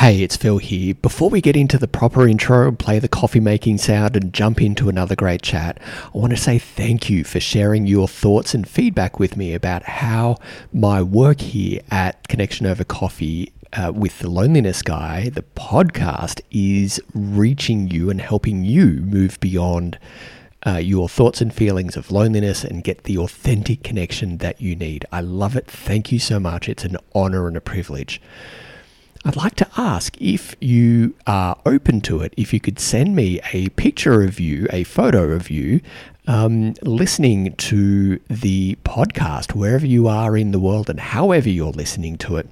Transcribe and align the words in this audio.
Hey, 0.00 0.22
it's 0.22 0.34
Phil 0.34 0.56
here. 0.56 0.94
Before 0.94 1.28
we 1.28 1.42
get 1.42 1.56
into 1.56 1.76
the 1.76 1.86
proper 1.86 2.26
intro, 2.26 2.68
and 2.68 2.78
play 2.78 2.98
the 3.00 3.06
coffee 3.06 3.38
making 3.38 3.76
sound, 3.76 4.16
and 4.16 4.32
jump 4.32 4.62
into 4.62 4.88
another 4.88 5.14
great 5.14 5.42
chat, 5.42 5.78
I 5.82 6.16
want 6.16 6.30
to 6.30 6.38
say 6.38 6.58
thank 6.58 7.10
you 7.10 7.22
for 7.22 7.38
sharing 7.38 7.86
your 7.86 8.08
thoughts 8.08 8.54
and 8.54 8.66
feedback 8.66 9.18
with 9.18 9.36
me 9.36 9.52
about 9.52 9.82
how 9.82 10.38
my 10.72 11.02
work 11.02 11.42
here 11.42 11.82
at 11.90 12.26
Connection 12.28 12.64
Over 12.64 12.82
Coffee 12.82 13.52
uh, 13.74 13.92
with 13.94 14.20
the 14.20 14.30
Loneliness 14.30 14.80
Guy, 14.80 15.28
the 15.28 15.44
podcast, 15.54 16.40
is 16.50 16.98
reaching 17.12 17.90
you 17.90 18.08
and 18.08 18.22
helping 18.22 18.64
you 18.64 19.02
move 19.02 19.38
beyond. 19.38 19.98
Uh, 20.66 20.76
your 20.76 21.10
thoughts 21.10 21.42
and 21.42 21.54
feelings 21.54 21.96
of 21.96 22.10
loneliness 22.10 22.64
and 22.64 22.84
get 22.84 23.04
the 23.04 23.18
authentic 23.18 23.82
connection 23.82 24.38
that 24.38 24.62
you 24.62 24.76
need. 24.76 25.04
I 25.12 25.20
love 25.20 25.56
it. 25.56 25.66
Thank 25.66 26.10
you 26.10 26.18
so 26.18 26.40
much. 26.40 26.70
It's 26.70 26.84
an 26.84 26.96
honor 27.14 27.48
and 27.48 27.56
a 27.56 27.62
privilege. 27.62 28.20
I'd 29.22 29.36
like 29.36 29.54
to 29.56 29.68
ask 29.76 30.16
if 30.18 30.56
you 30.60 31.14
are 31.26 31.58
open 31.66 32.00
to 32.02 32.22
it, 32.22 32.32
if 32.38 32.54
you 32.54 32.60
could 32.60 32.78
send 32.78 33.14
me 33.14 33.38
a 33.52 33.68
picture 33.70 34.22
of 34.22 34.40
you, 34.40 34.66
a 34.70 34.84
photo 34.84 35.32
of 35.32 35.50
you, 35.50 35.82
um, 36.26 36.72
listening 36.82 37.54
to 37.56 38.18
the 38.28 38.78
podcast, 38.84 39.54
wherever 39.54 39.84
you 39.84 40.08
are 40.08 40.38
in 40.38 40.52
the 40.52 40.58
world 40.58 40.88
and 40.88 40.98
however 40.98 41.50
you're 41.50 41.72
listening 41.72 42.16
to 42.18 42.36
it. 42.36 42.48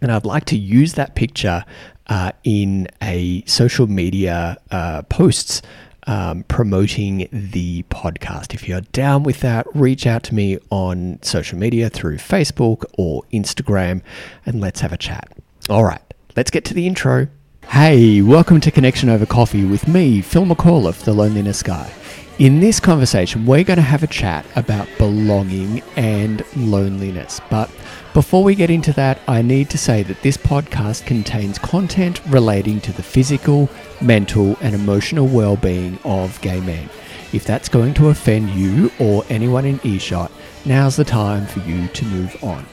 And 0.00 0.12
I'd 0.12 0.24
like 0.24 0.44
to 0.46 0.56
use 0.56 0.92
that 0.92 1.16
picture 1.16 1.64
uh, 2.06 2.30
in 2.44 2.86
a 3.02 3.42
social 3.46 3.88
media 3.88 4.58
uh, 4.70 5.02
posts 5.02 5.60
um, 6.06 6.44
promoting 6.44 7.28
the 7.32 7.82
podcast. 7.84 8.54
If 8.54 8.68
you're 8.68 8.82
down 8.92 9.24
with 9.24 9.40
that, 9.40 9.66
reach 9.74 10.06
out 10.06 10.22
to 10.24 10.34
me 10.36 10.58
on 10.70 11.18
social 11.22 11.58
media 11.58 11.90
through 11.90 12.18
Facebook 12.18 12.84
or 12.96 13.24
Instagram 13.32 14.02
and 14.44 14.60
let's 14.60 14.80
have 14.80 14.92
a 14.92 14.96
chat. 14.96 15.36
All 15.68 15.82
right, 15.82 16.00
let's 16.36 16.52
get 16.52 16.64
to 16.66 16.74
the 16.74 16.86
intro. 16.86 17.26
Hey, 17.66 18.22
welcome 18.22 18.60
to 18.60 18.70
Connection 18.70 19.08
Over 19.08 19.26
Coffee 19.26 19.64
with 19.64 19.88
me, 19.88 20.20
Phil 20.20 20.44
McAuliffe, 20.44 21.02
the 21.02 21.12
Loneliness 21.12 21.60
Guy. 21.60 21.92
In 22.38 22.60
this 22.60 22.78
conversation, 22.78 23.44
we're 23.44 23.64
going 23.64 23.78
to 23.78 23.82
have 23.82 24.04
a 24.04 24.06
chat 24.06 24.46
about 24.54 24.86
belonging 24.96 25.82
and 25.96 26.44
loneliness. 26.54 27.40
But 27.50 27.68
before 28.14 28.44
we 28.44 28.54
get 28.54 28.70
into 28.70 28.92
that, 28.92 29.18
I 29.26 29.42
need 29.42 29.68
to 29.70 29.78
say 29.78 30.04
that 30.04 30.22
this 30.22 30.36
podcast 30.36 31.04
contains 31.04 31.58
content 31.58 32.24
relating 32.26 32.80
to 32.82 32.92
the 32.92 33.02
physical, 33.02 33.68
mental, 34.00 34.56
and 34.60 34.72
emotional 34.72 35.26
well 35.26 35.56
being 35.56 35.98
of 36.04 36.40
gay 36.42 36.60
men. 36.60 36.88
If 37.32 37.44
that's 37.44 37.68
going 37.68 37.94
to 37.94 38.10
offend 38.10 38.50
you 38.50 38.92
or 39.00 39.24
anyone 39.28 39.64
in 39.64 39.80
earshot, 39.82 40.30
now's 40.64 40.94
the 40.94 41.04
time 41.04 41.44
for 41.44 41.58
you 41.68 41.88
to 41.88 42.04
move 42.04 42.36
on. 42.44 42.64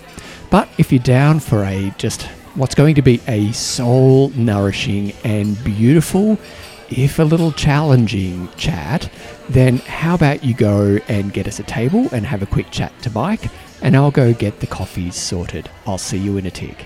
But 0.51 0.69
if 0.77 0.91
you're 0.91 0.99
down 0.99 1.39
for 1.39 1.63
a 1.63 1.91
just 1.97 2.29
what's 2.55 2.75
going 2.75 2.95
to 2.95 3.01
be 3.01 3.19
a 3.27 3.51
soul 3.51 4.29
nourishing 4.29 5.11
and 5.23 5.61
beautiful, 5.63 6.37
if 6.89 7.17
a 7.17 7.23
little 7.23 7.51
challenging 7.51 8.47
chat, 8.57 9.11
then 9.49 9.77
how 9.77 10.13
about 10.13 10.43
you 10.43 10.53
go 10.53 10.99
and 11.07 11.33
get 11.33 11.47
us 11.47 11.59
a 11.59 11.63
table 11.63 12.07
and 12.11 12.25
have 12.25 12.43
a 12.43 12.45
quick 12.45 12.69
chat 12.69 12.93
to 13.01 13.09
Mike, 13.09 13.49
and 13.81 13.95
I'll 13.95 14.11
go 14.11 14.33
get 14.33 14.59
the 14.59 14.67
coffees 14.67 15.15
sorted. 15.15 15.69
I'll 15.87 15.97
see 15.97 16.17
you 16.17 16.37
in 16.37 16.45
a 16.45 16.51
tick. 16.51 16.85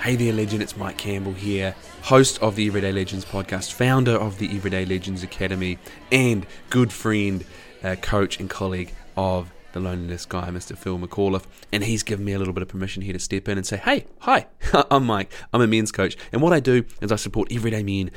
Hey 0.00 0.16
there, 0.16 0.32
legend. 0.32 0.62
It's 0.62 0.76
Mike 0.76 0.96
Campbell 0.96 1.32
here, 1.32 1.74
host 2.02 2.40
of 2.40 2.54
the 2.54 2.66
Everyday 2.66 2.92
Legends 2.92 3.24
podcast, 3.24 3.72
founder 3.72 4.12
of 4.12 4.38
the 4.38 4.54
Everyday 4.56 4.84
Legends 4.84 5.22
Academy, 5.22 5.78
and 6.10 6.46
good 6.70 6.92
friend, 6.92 7.44
uh, 7.82 7.96
coach, 7.96 8.38
and 8.38 8.48
colleague 8.48 8.94
of 9.16 9.52
the 9.76 9.80
loneliness 9.80 10.24
guy, 10.24 10.48
Mr. 10.48 10.76
Phil 10.76 10.98
McAuliffe, 10.98 11.44
and 11.70 11.84
he's 11.84 12.02
given 12.02 12.24
me 12.24 12.32
a 12.32 12.38
little 12.38 12.54
bit 12.54 12.62
of 12.62 12.68
permission 12.68 13.02
here 13.02 13.12
to 13.12 13.18
step 13.18 13.46
in 13.46 13.58
and 13.58 13.66
say, 13.66 13.76
hey, 13.76 14.06
hi, 14.20 14.46
I'm 14.90 15.04
Mike. 15.04 15.30
I'm 15.52 15.60
a 15.60 15.66
men's 15.66 15.92
coach. 15.92 16.16
And 16.32 16.40
what 16.40 16.54
I 16.54 16.60
do 16.60 16.86
is 17.02 17.12
I 17.12 17.16
support 17.16 17.52
everyday 17.52 17.82
men 17.82 18.10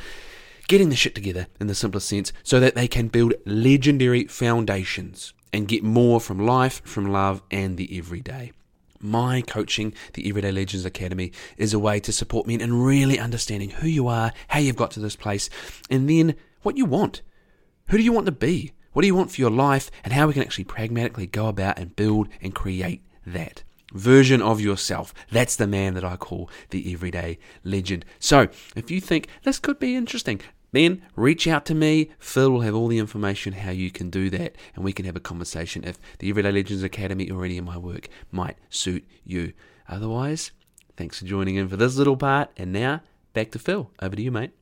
getting 0.70 0.88
the 0.88 0.96
shit 0.96 1.14
together 1.14 1.48
in 1.60 1.68
the 1.68 1.76
simplest 1.76 2.08
sense 2.08 2.32
so 2.44 2.62
that 2.62 2.76
they 2.76 2.88
can 2.88 3.10
build 3.10 3.34
legendary 3.46 4.24
foundations 4.24 5.34
and 5.52 5.68
get 5.68 5.84
more 5.84 6.22
from 6.22 6.40
life, 6.40 6.82
from 6.86 7.12
love, 7.12 7.42
and 7.52 7.76
the 7.76 7.98
everyday. 7.98 8.54
My 9.02 9.42
coaching, 9.42 9.94
the 10.14 10.30
Everyday 10.30 10.54
Legends 10.54 10.86
Academy, 10.86 11.34
is 11.58 11.74
a 11.74 11.80
way 11.80 12.00
to 12.02 12.14
support 12.14 12.48
men 12.48 12.62
in 12.62 12.82
really 12.82 13.20
understanding 13.20 13.72
who 13.72 13.88
you 13.88 14.08
are, 14.08 14.32
how 14.48 14.60
you've 14.60 14.76
got 14.78 14.92
to 14.92 15.02
this 15.02 15.16
place, 15.18 15.50
and 15.90 16.10
then 16.10 16.36
what 16.62 16.78
you 16.78 16.86
want. 16.86 17.22
Who 17.88 17.98
do 17.98 18.04
you 18.04 18.14
want 18.14 18.28
to 18.28 18.32
be? 18.32 18.72
What 18.94 19.02
do 19.02 19.08
you 19.08 19.16
want 19.16 19.32
for 19.32 19.42
your 19.42 19.52
life, 19.52 19.92
and 20.04 20.14
how 20.14 20.28
we 20.28 20.34
can 20.34 20.42
actually 20.42 20.64
pragmatically 20.64 21.28
go 21.28 21.48
about 21.48 21.78
and 21.78 21.96
build 21.96 22.30
and 22.42 22.56
create 22.56 23.04
that 23.26 23.64
version 23.94 24.42
of 24.42 24.62
yourself. 24.62 25.14
That's 25.32 25.56
the 25.56 25.68
man 25.68 25.94
that 25.96 26.04
I 26.04 26.16
call 26.16 26.50
the 26.70 26.94
everyday 26.94 27.40
legend. 27.64 28.06
So, 28.20 28.48
if 28.76 28.92
you 28.92 29.02
think 29.02 29.28
this 29.44 29.60
could 29.60 29.80
be 29.80 29.96
interesting, 29.96 30.42
then 30.72 31.02
reach 31.16 31.48
out 31.48 31.66
to 31.66 31.76
me. 31.76 32.12
Phil 32.20 32.52
will 32.52 32.62
have 32.62 32.76
all 32.76 32.88
the 32.88 33.00
information 33.00 33.54
how 33.54 33.72
you 33.72 33.92
can 33.92 34.10
do 34.10 34.30
that, 34.32 34.56
and 34.76 34.84
we 34.84 34.94
can 34.94 35.06
have 35.06 35.16
a 35.16 35.22
conversation 35.22 35.84
if 35.84 35.98
the 36.20 36.30
Everyday 36.30 36.52
Legends 36.52 36.84
Academy 36.84 37.30
or 37.30 37.46
any 37.46 37.58
of 37.58 37.66
my 37.66 37.78
work 37.78 38.10
might 38.32 38.58
suit 38.70 39.08
you. 39.24 39.54
Otherwise, 39.88 40.52
thanks 40.96 41.20
for 41.20 41.26
joining 41.26 41.56
in 41.56 41.68
for 41.68 41.78
this 41.78 41.96
little 41.96 42.18
part, 42.18 42.52
and 42.58 42.72
now 42.72 43.02
back 43.34 43.52
to 43.52 43.60
Phil. 43.60 43.92
Over 44.02 44.16
to 44.16 44.22
you, 44.22 44.32
mate. 44.32 44.59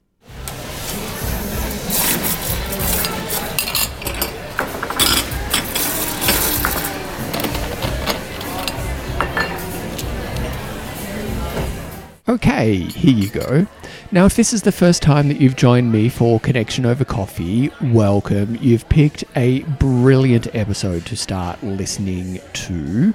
Okay, 12.30 12.80
here 12.80 13.14
you 13.14 13.30
go. 13.30 13.68
Now, 14.12 14.26
if 14.26 14.36
this 14.36 14.52
is 14.52 14.64
the 14.64 14.72
first 14.74 15.02
time 15.02 15.30
that 15.30 15.40
you've 15.40 15.56
joined 15.56 15.94
me 15.94 16.10
for 16.10 16.42
Connection 16.42 16.86
Over 16.86 17.06
Coffee, 17.06 17.72
welcome. 17.82 18.58
You've 18.60 18.88
picked 18.90 19.24
a 19.38 19.62
brilliant 19.80 20.54
episode 20.54 21.06
to 21.06 21.16
start 21.16 21.64
listening 21.64 22.42
to, 22.52 23.14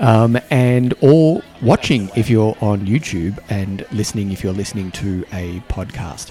um, 0.00 0.38
and 0.48 0.94
or 1.02 1.42
watching 1.60 2.10
if 2.16 2.30
you're 2.30 2.56
on 2.62 2.86
YouTube, 2.86 3.38
and 3.50 3.84
listening 3.92 4.32
if 4.32 4.42
you're 4.42 4.54
listening 4.54 4.90
to 4.92 5.26
a 5.34 5.60
podcast. 5.68 6.30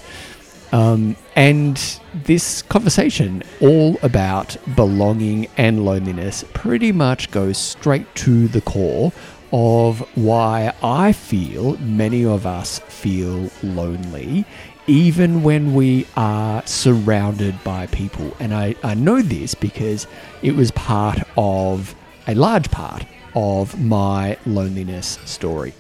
Um, 0.74 1.16
and 1.36 1.80
this 2.26 2.64
conversation, 2.64 3.44
all 3.62 4.00
about 4.02 4.58
belonging 4.76 5.48
and 5.58 5.86
loneliness, 5.86 6.44
pretty 6.56 6.92
much 6.92 7.30
goes 7.30 7.60
straight 7.60 8.14
to 8.16 8.48
the 8.48 8.62
core 8.62 9.14
of 9.58 10.02
why 10.18 10.74
I 10.84 11.14
feel 11.14 11.78
many 11.78 12.26
of 12.26 12.46
us 12.46 12.80
feel 12.80 13.50
lonely, 13.64 14.44
even 14.86 15.44
when 15.44 15.74
we 15.74 16.06
are 16.18 16.62
surrounded 16.68 17.64
by 17.64 17.88
people. 17.88 18.36
And 18.42 18.54
I, 18.54 18.76
I 18.84 18.96
know 18.96 19.22
this 19.22 19.56
because 19.56 20.08
it 20.42 20.58
was 20.58 20.72
part 20.72 21.20
of 21.38 21.96
a 22.28 22.36
large 22.36 22.70
part 22.70 23.06
of 23.34 23.82
my 23.82 24.38
loneliness 24.46 25.20
story. 25.24 25.74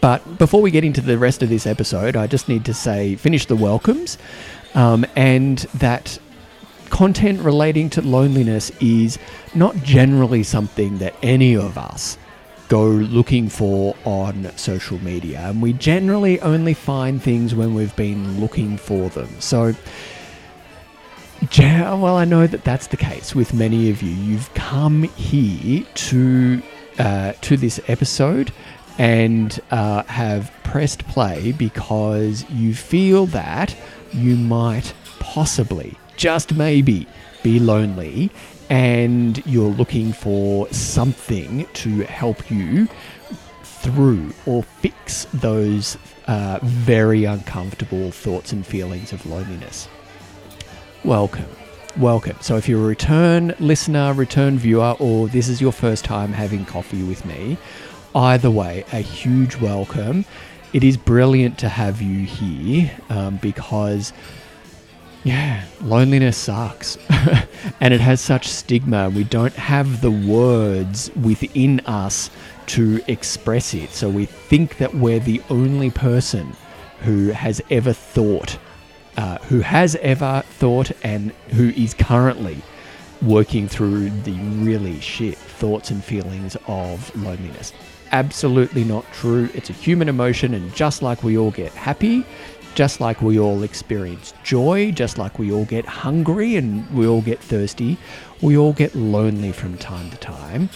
But 0.00 0.38
before 0.38 0.62
we 0.62 0.70
get 0.70 0.82
into 0.82 1.02
the 1.02 1.18
rest 1.18 1.42
of 1.42 1.50
this 1.50 1.66
episode, 1.66 2.16
I 2.16 2.26
just 2.26 2.48
need 2.48 2.64
to 2.64 2.72
say 2.72 3.16
finish 3.16 3.44
the 3.44 3.54
welcomes 3.54 4.16
um, 4.72 5.04
and 5.14 5.58
that 5.74 6.18
content 6.88 7.40
relating 7.40 7.90
to 7.90 8.00
loneliness 8.00 8.70
is 8.80 9.18
not 9.54 9.76
generally 9.82 10.42
something 10.42 10.96
that 10.98 11.14
any 11.22 11.54
of 11.54 11.76
us 11.76 12.16
go 12.68 12.86
looking 12.86 13.48
for 13.48 13.94
on 14.04 14.50
social 14.56 15.02
media. 15.02 15.40
And 15.40 15.60
we 15.60 15.72
generally 15.72 16.40
only 16.40 16.74
find 16.74 17.22
things 17.22 17.54
when 17.54 17.74
we've 17.74 17.94
been 17.96 18.40
looking 18.40 18.76
for 18.76 19.08
them. 19.10 19.28
So, 19.40 19.74
yeah, 21.52 21.94
well, 21.94 22.16
I 22.16 22.24
know 22.24 22.46
that 22.46 22.64
that's 22.64 22.86
the 22.86 22.96
case 22.96 23.34
with 23.34 23.52
many 23.52 23.90
of 23.90 24.02
you. 24.02 24.14
You've 24.14 24.52
come 24.54 25.02
here 25.02 25.84
to 25.94 26.62
uh, 26.98 27.32
to 27.40 27.56
this 27.56 27.80
episode 27.88 28.52
and 28.98 29.60
uh, 29.70 30.04
have 30.04 30.52
pressed 30.62 31.06
play 31.08 31.52
because 31.52 32.48
you 32.50 32.74
feel 32.74 33.26
that 33.26 33.74
you 34.12 34.36
might 34.36 34.94
possibly, 35.18 35.96
just 36.16 36.54
maybe, 36.54 37.06
be 37.42 37.58
lonely 37.58 38.30
and 38.70 39.44
you're 39.46 39.70
looking 39.70 40.12
for 40.12 40.68
something 40.70 41.66
to 41.74 42.02
help 42.04 42.50
you 42.50 42.88
through 43.62 44.32
or 44.46 44.62
fix 44.62 45.26
those 45.34 45.98
uh, 46.26 46.58
very 46.62 47.24
uncomfortable 47.24 48.10
thoughts 48.10 48.52
and 48.52 48.66
feelings 48.66 49.12
of 49.12 49.24
loneliness. 49.26 49.88
Welcome. 51.04 51.48
Welcome. 51.96 52.36
So, 52.40 52.56
if 52.56 52.68
you're 52.68 52.80
a 52.80 52.86
return 52.86 53.54
listener, 53.60 54.12
return 54.14 54.58
viewer, 54.58 54.96
or 54.98 55.28
this 55.28 55.48
is 55.48 55.60
your 55.60 55.70
first 55.70 56.04
time 56.04 56.32
having 56.32 56.64
coffee 56.64 57.04
with 57.04 57.24
me, 57.24 57.56
either 58.14 58.50
way, 58.50 58.84
a 58.92 58.98
huge 58.98 59.56
welcome. 59.56 60.24
It 60.72 60.82
is 60.82 60.96
brilliant 60.96 61.58
to 61.58 61.68
have 61.68 62.02
you 62.02 62.26
here 62.26 62.90
um, 63.10 63.36
because 63.36 64.12
yeah, 65.24 65.64
loneliness 65.80 66.36
sucks. 66.36 66.98
and 67.80 67.94
it 67.94 68.00
has 68.00 68.20
such 68.20 68.46
stigma. 68.46 69.08
We 69.08 69.24
don't 69.24 69.54
have 69.54 70.02
the 70.02 70.10
words 70.10 71.10
within 71.16 71.80
us 71.80 72.30
to 72.66 73.02
express 73.08 73.72
it. 73.72 73.90
So 73.90 74.08
we 74.08 74.26
think 74.26 74.76
that 74.78 74.94
we're 74.94 75.20
the 75.20 75.42
only 75.48 75.90
person 75.90 76.54
who 77.00 77.28
has 77.28 77.62
ever 77.70 77.94
thought, 77.94 78.58
uh, 79.16 79.38
who 79.38 79.60
has 79.60 79.96
ever 79.96 80.42
thought, 80.46 80.92
and 81.02 81.32
who 81.52 81.70
is 81.70 81.94
currently 81.94 82.58
working 83.22 83.66
through 83.66 84.10
the 84.10 84.38
really 84.62 85.00
shit 85.00 85.38
thoughts 85.38 85.90
and 85.90 86.04
feelings 86.04 86.56
of 86.66 87.14
loneliness. 87.16 87.72
Absolutely 88.12 88.84
not 88.84 89.10
true. 89.12 89.48
It's 89.54 89.70
a 89.70 89.72
human 89.72 90.08
emotion, 90.08 90.52
and 90.52 90.74
just 90.74 91.00
like 91.00 91.22
we 91.22 91.38
all 91.38 91.50
get 91.50 91.72
happy, 91.72 92.26
just 92.74 93.00
like 93.00 93.22
we 93.22 93.38
all 93.38 93.62
experience 93.62 94.34
joy, 94.42 94.90
just 94.92 95.18
like 95.18 95.38
we 95.38 95.52
all 95.52 95.64
get 95.64 95.86
hungry 95.86 96.56
and 96.56 96.88
we 96.90 97.06
all 97.06 97.22
get 97.22 97.40
thirsty, 97.40 97.96
we 98.42 98.56
all 98.56 98.72
get 98.72 98.94
lonely 98.94 99.52
from 99.52 99.78
time 99.78 100.10
to 100.10 100.16
time. 100.16 100.68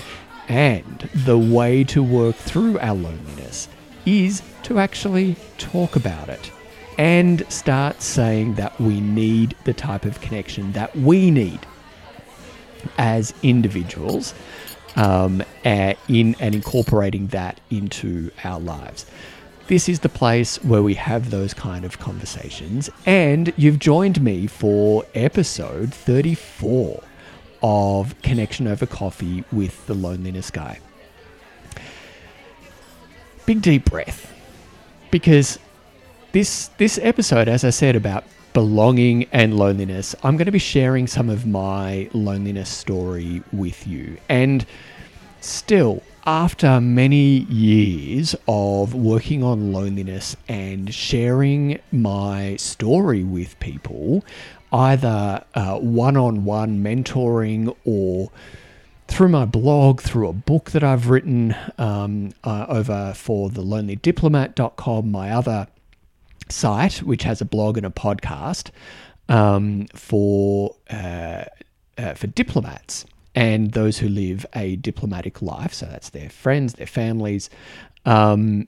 And 0.48 1.08
the 1.14 1.38
way 1.38 1.84
to 1.84 2.02
work 2.02 2.36
through 2.36 2.78
our 2.78 2.94
loneliness 2.94 3.68
is 4.06 4.42
to 4.62 4.78
actually 4.78 5.36
talk 5.58 5.96
about 5.96 6.28
it 6.28 6.50
and 6.96 7.44
start 7.52 8.00
saying 8.02 8.54
that 8.54 8.78
we 8.80 9.00
need 9.00 9.54
the 9.64 9.74
type 9.74 10.04
of 10.04 10.20
connection 10.20 10.72
that 10.72 10.94
we 10.96 11.30
need 11.30 11.60
as 12.96 13.34
individuals 13.42 14.34
um, 14.96 15.42
in 15.64 16.34
and 16.40 16.54
incorporating 16.54 17.28
that 17.28 17.60
into 17.70 18.30
our 18.42 18.58
lives. 18.58 19.06
This 19.68 19.86
is 19.86 20.00
the 20.00 20.08
place 20.08 20.56
where 20.64 20.82
we 20.82 20.94
have 20.94 21.30
those 21.30 21.52
kind 21.52 21.84
of 21.84 21.98
conversations, 21.98 22.88
and 23.04 23.52
you've 23.58 23.78
joined 23.78 24.22
me 24.22 24.46
for 24.46 25.04
episode 25.14 25.92
34 25.92 27.02
of 27.62 28.14
Connection 28.22 28.66
Over 28.66 28.86
Coffee 28.86 29.44
with 29.52 29.86
the 29.86 29.92
Loneliness 29.92 30.50
Guy. 30.50 30.80
Big 33.44 33.60
deep 33.60 33.84
breath, 33.84 34.32
because 35.10 35.58
this 36.32 36.68
this 36.78 36.98
episode, 37.02 37.46
as 37.46 37.62
I 37.62 37.68
said 37.68 37.94
about 37.94 38.24
belonging 38.54 39.24
and 39.32 39.54
loneliness, 39.54 40.14
I'm 40.22 40.38
going 40.38 40.46
to 40.46 40.50
be 40.50 40.58
sharing 40.58 41.06
some 41.06 41.28
of 41.28 41.44
my 41.44 42.08
loneliness 42.14 42.70
story 42.70 43.42
with 43.52 43.86
you. 43.86 44.16
And 44.30 44.64
still, 45.42 46.02
after 46.28 46.78
many 46.78 47.38
years 47.48 48.36
of 48.46 48.94
working 48.94 49.42
on 49.42 49.72
loneliness 49.72 50.36
and 50.46 50.92
sharing 50.92 51.80
my 51.90 52.54
story 52.56 53.24
with 53.24 53.58
people, 53.60 54.22
either 54.70 55.42
one 55.80 56.18
on 56.18 56.44
one 56.44 56.84
mentoring 56.84 57.74
or 57.86 58.30
through 59.06 59.30
my 59.30 59.46
blog, 59.46 60.02
through 60.02 60.28
a 60.28 60.34
book 60.34 60.72
that 60.72 60.84
I've 60.84 61.08
written 61.08 61.56
um, 61.78 62.34
uh, 62.44 62.66
over 62.68 63.14
for 63.14 63.48
the 63.48 63.62
lonelydiplomat.com, 63.62 65.10
my 65.10 65.30
other 65.30 65.66
site, 66.50 66.98
which 66.98 67.22
has 67.22 67.40
a 67.40 67.46
blog 67.46 67.78
and 67.78 67.86
a 67.86 67.90
podcast 67.90 68.68
um, 69.30 69.86
for 69.94 70.76
uh, 70.90 71.44
uh, 71.96 72.12
for 72.12 72.26
diplomats 72.26 73.06
and 73.38 73.70
those 73.70 73.98
who 73.98 74.08
live 74.08 74.44
a 74.56 74.74
diplomatic 74.74 75.40
life. 75.40 75.72
So 75.72 75.86
that's 75.86 76.10
their 76.10 76.28
friends, 76.28 76.72
their 76.74 76.88
families. 76.88 77.48
Um, 78.04 78.66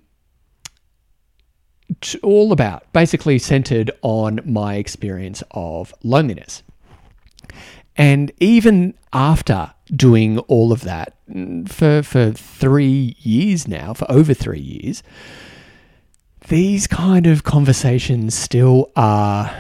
all 2.23 2.53
about 2.53 2.93
basically 2.93 3.41
centered 3.41 3.91
on 4.03 4.39
my 4.45 4.77
experience 4.77 5.43
of 5.51 5.93
loneliness. 6.05 6.63
And 7.97 8.31
even 8.39 8.95
after 9.13 9.75
doing 9.97 10.39
all 10.39 10.71
of 10.71 10.83
that 10.83 11.17
for, 11.67 12.05
for 12.05 12.31
three 12.31 13.17
years 13.19 13.67
now, 13.67 13.93
for 13.93 14.09
over 14.09 14.35
three 14.35 14.61
years, 14.61 15.03
these 16.47 16.87
kind 16.87 17.27
of 17.27 17.43
conversations 17.43 18.37
still 18.37 18.93
are, 18.95 19.53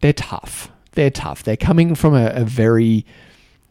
they're 0.00 0.14
tough. 0.14 0.70
They're 0.92 1.10
tough. 1.10 1.42
They're 1.42 1.58
coming 1.58 1.94
from 1.94 2.14
a, 2.14 2.28
a 2.28 2.44
very, 2.44 3.04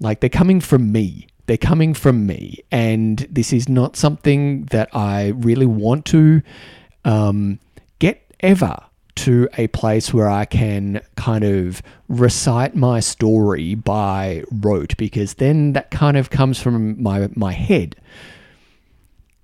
like, 0.01 0.19
they're 0.19 0.29
coming 0.29 0.59
from 0.59 0.91
me. 0.91 1.27
They're 1.45 1.57
coming 1.57 1.93
from 1.93 2.25
me. 2.25 2.59
And 2.71 3.19
this 3.29 3.53
is 3.53 3.69
not 3.69 3.95
something 3.95 4.65
that 4.65 4.89
I 4.93 5.29
really 5.29 5.65
want 5.65 6.05
to 6.07 6.41
um, 7.05 7.59
get 7.99 8.21
ever 8.41 8.77
to 9.13 9.47
a 9.57 9.67
place 9.67 10.13
where 10.13 10.29
I 10.29 10.45
can 10.45 11.01
kind 11.15 11.43
of 11.43 11.81
recite 12.07 12.75
my 12.75 12.99
story 12.99 13.75
by 13.75 14.43
rote 14.51 14.95
because 14.97 15.35
then 15.35 15.73
that 15.73 15.91
kind 15.91 16.17
of 16.17 16.29
comes 16.29 16.61
from 16.61 17.01
my 17.01 17.29
my 17.35 17.51
head 17.51 17.97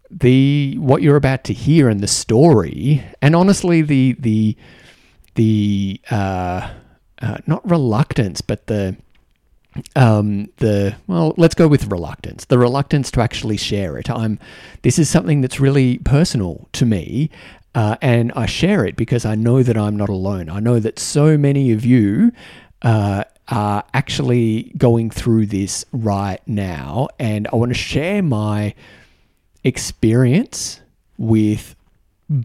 the 0.10 0.76
what 0.80 1.02
you're 1.02 1.16
about 1.16 1.44
to 1.46 1.54
hear 1.54 1.90
in 1.90 1.98
the 2.00 2.08
story, 2.08 3.04
and 3.22 3.36
honestly, 3.36 3.82
the 3.82 4.16
the 4.20 4.56
the 5.36 6.00
uh, 6.10 6.72
uh, 7.22 7.38
not 7.46 7.70
reluctance, 7.70 8.42
but 8.42 8.68
the 8.68 8.96
um, 9.96 10.50
the 10.58 10.96
well, 11.08 11.34
let's 11.38 11.56
go 11.56 11.68
with 11.68 11.88
reluctance. 11.88 12.46
The 12.46 12.58
reluctance 12.58 13.12
to 13.12 13.22
actually 13.22 13.58
share 13.58 13.98
it. 13.98 14.10
I'm. 14.10 14.40
This 14.82 15.00
is 15.00 15.10
something 15.10 15.42
that's 15.42 15.60
really 15.60 16.00
personal 16.00 16.68
to 16.74 16.86
me, 16.86 17.30
uh, 17.76 17.98
and 18.02 18.32
I 18.36 18.46
share 18.46 18.86
it 18.86 18.96
because 18.96 19.26
I 19.26 19.36
know 19.36 19.64
that 19.64 19.78
I'm 19.78 19.98
not 19.98 20.10
alone. 20.10 20.50
I 20.50 20.60
know 20.60 20.80
that 20.80 21.00
so 21.00 21.38
many 21.38 21.72
of 21.72 21.86
you. 21.86 22.32
Uh, 22.82 23.24
are 23.50 23.82
actually 23.94 24.74
going 24.78 25.10
through 25.10 25.46
this 25.46 25.86
right 25.94 26.42
now, 26.46 27.08
and 27.18 27.48
I 27.52 27.56
want 27.56 27.70
to 27.70 27.78
share 27.78 28.22
my 28.22 28.74
experience 29.64 30.82
with 31.18 31.76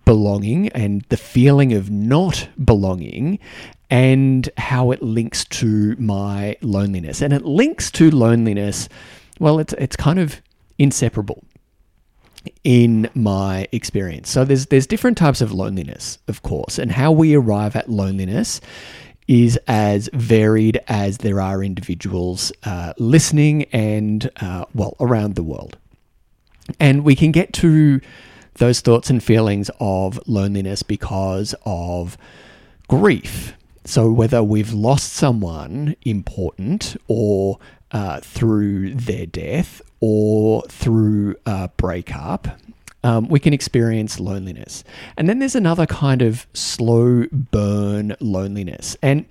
belonging 0.04 0.68
and 0.68 1.02
the 1.08 1.16
feeling 1.16 1.72
of 1.72 1.90
not 1.90 2.48
belonging 2.64 3.38
and 3.92 4.48
how 4.56 4.90
it 4.90 5.02
links 5.02 5.44
to 5.44 5.94
my 5.96 6.56
loneliness. 6.62 7.20
And 7.20 7.34
it 7.34 7.44
links 7.44 7.90
to 7.90 8.10
loneliness, 8.10 8.88
well, 9.38 9.58
it's, 9.58 9.74
it's 9.74 9.96
kind 9.96 10.18
of 10.18 10.40
inseparable 10.78 11.44
in 12.64 13.10
my 13.14 13.68
experience. 13.70 14.30
So 14.30 14.46
there's 14.46 14.66
there's 14.66 14.86
different 14.86 15.18
types 15.18 15.42
of 15.42 15.52
loneliness, 15.52 16.18
of 16.26 16.40
course, 16.42 16.78
and 16.78 16.90
how 16.90 17.12
we 17.12 17.34
arrive 17.34 17.76
at 17.76 17.90
loneliness 17.90 18.62
is 19.28 19.58
as 19.68 20.08
varied 20.14 20.80
as 20.88 21.18
there 21.18 21.40
are 21.40 21.62
individuals 21.62 22.50
uh, 22.64 22.94
listening 22.98 23.64
and 23.72 24.30
uh, 24.40 24.64
well 24.74 24.96
around 25.00 25.34
the 25.34 25.42
world. 25.42 25.76
And 26.80 27.04
we 27.04 27.14
can 27.14 27.30
get 27.30 27.52
to 27.54 28.00
those 28.54 28.80
thoughts 28.80 29.10
and 29.10 29.22
feelings 29.22 29.70
of 29.80 30.18
loneliness 30.26 30.82
because 30.82 31.54
of 31.66 32.16
grief. 32.88 33.54
So, 33.84 34.12
whether 34.12 34.42
we've 34.42 34.72
lost 34.72 35.12
someone 35.12 35.96
important 36.02 36.96
or 37.08 37.58
uh, 37.90 38.20
through 38.20 38.94
their 38.94 39.26
death 39.26 39.82
or 40.00 40.62
through 40.68 41.36
a 41.46 41.68
breakup, 41.76 42.48
um, 43.04 43.28
we 43.28 43.40
can 43.40 43.52
experience 43.52 44.20
loneliness. 44.20 44.84
And 45.16 45.28
then 45.28 45.40
there's 45.40 45.56
another 45.56 45.86
kind 45.86 46.22
of 46.22 46.46
slow 46.52 47.26
burn 47.32 48.14
loneliness. 48.20 48.96
And 49.02 49.26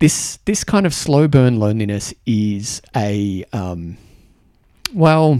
this, 0.00 0.38
this 0.44 0.64
kind 0.64 0.86
of 0.86 0.92
slow 0.92 1.28
burn 1.28 1.58
loneliness 1.58 2.12
is 2.26 2.82
a, 2.96 3.44
um, 3.52 3.96
well, 4.92 5.38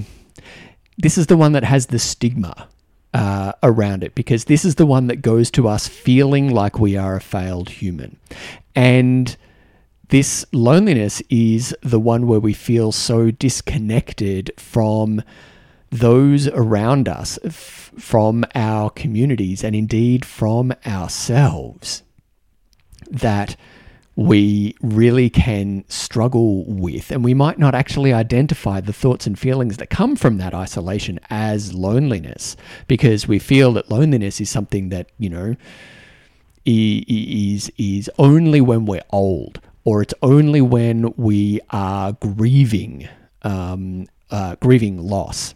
this 0.99 1.18
is 1.18 1.26
the 1.26 1.37
one 1.37 1.52
that 1.52 1.64
has 1.64 1.87
the 1.87 1.99
stigma 1.99 2.68
uh, 3.12 3.52
around 3.62 4.05
it 4.05 4.14
because 4.14 4.45
this 4.45 4.64
is 4.64 4.76
the 4.76 4.87
one 4.87 5.07
that 5.09 5.17
goes 5.23 5.50
to 5.52 5.69
us 5.69 5.88
feeling 5.88 6.50
like 6.50 6.79
we 6.79 6.97
are 6.97 7.17
a 7.17 7.21
failed 7.21 7.69
human. 7.69 8.19
And 8.75 9.37
this 10.09 10.45
loneliness 10.52 11.23
is 11.29 11.75
the 11.83 12.00
one 12.00 12.26
where 12.26 12.40
we 12.40 12.52
feel 12.52 12.93
so 12.93 13.31
disconnected 13.31 14.52
from 14.57 15.23
those 15.90 16.47
around 16.49 17.09
us, 17.09 17.38
f- 17.45 17.93
from 17.99 18.45
our 18.55 18.90
communities, 18.90 19.64
and 19.64 19.75
indeed 19.75 20.25
from 20.25 20.73
ourselves 20.87 22.02
that 23.11 23.57
we 24.17 24.75
really 24.83 25.31
can 25.31 25.85
struggle 25.88 26.64
with, 26.67 27.11
and 27.11 27.25
we 27.25 27.35
might 27.35 27.59
not 27.59 27.75
actually 27.75 28.12
identify 28.12 28.81
the 28.81 28.93
thoughts 28.93 29.26
and 29.26 29.38
feelings 29.38 29.76
that 29.79 29.88
come 29.88 30.17
from 30.17 30.38
that 30.38 30.52
isolation 30.52 31.21
as 31.31 31.73
loneliness 31.73 32.57
because 32.87 33.26
we 33.29 33.38
feel 33.38 33.73
that 33.73 33.90
loneliness 33.90 34.40
is 34.40 34.50
something 34.50 34.88
that, 34.90 35.11
you 35.19 35.31
know, 35.31 35.57
is, 36.67 37.71
is 37.79 38.11
only 38.19 38.61
when 38.61 38.85
we're 38.85 39.00
old 39.11 39.61
or 39.85 40.02
it's 40.02 40.14
only 40.23 40.61
when 40.61 41.14
we 41.17 41.61
are 41.71 42.12
grieving, 42.12 43.09
um, 43.43 44.07
uh, 44.31 44.57
grieving 44.57 44.99
loss. 44.99 45.55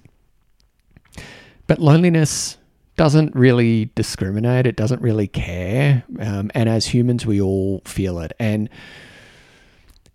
But 1.66 1.78
loneliness 1.78 2.56
doesn't 2.96 3.34
really 3.34 3.86
discriminate. 3.94 4.66
It 4.66 4.76
doesn't 4.76 5.02
really 5.02 5.26
care. 5.26 6.04
Um, 6.18 6.50
and 6.54 6.68
as 6.68 6.86
humans, 6.86 7.26
we 7.26 7.40
all 7.40 7.82
feel 7.84 8.20
it. 8.20 8.32
And 8.38 8.68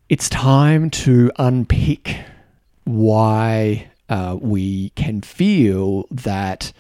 it's 0.07 0.29
time 0.29 0.89
to 0.91 1.31
unpick 1.37 2.17
why 2.85 3.89
uh, 4.09 4.37
we 4.41 4.89
can 4.91 5.21
feel 5.21 6.05
that 6.09 6.71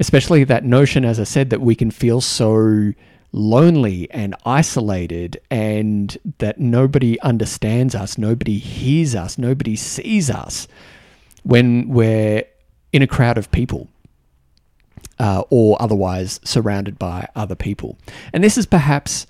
especially 0.00 0.44
that 0.44 0.64
notion, 0.64 1.04
as 1.04 1.18
I 1.18 1.24
said, 1.24 1.50
that 1.50 1.60
we 1.60 1.74
can 1.74 1.90
feel 1.90 2.20
so 2.20 2.92
lonely 3.32 4.10
and 4.10 4.34
isolated 4.46 5.40
and 5.50 6.16
that 6.38 6.58
nobody 6.58 7.20
understands 7.20 7.94
us, 7.94 8.16
nobody 8.16 8.58
hears 8.58 9.14
us, 9.14 9.36
nobody 9.36 9.76
sees 9.76 10.30
us 10.30 10.68
when 11.42 11.88
we're 11.88 12.44
in 12.92 13.02
a 13.02 13.06
crowd 13.06 13.36
of 13.36 13.50
people. 13.50 13.88
Uh, 15.18 15.42
or 15.50 15.80
otherwise 15.82 16.38
surrounded 16.44 16.98
by 16.98 17.28
other 17.34 17.56
people, 17.56 17.98
and 18.32 18.44
this 18.44 18.56
is 18.56 18.66
perhaps, 18.66 19.26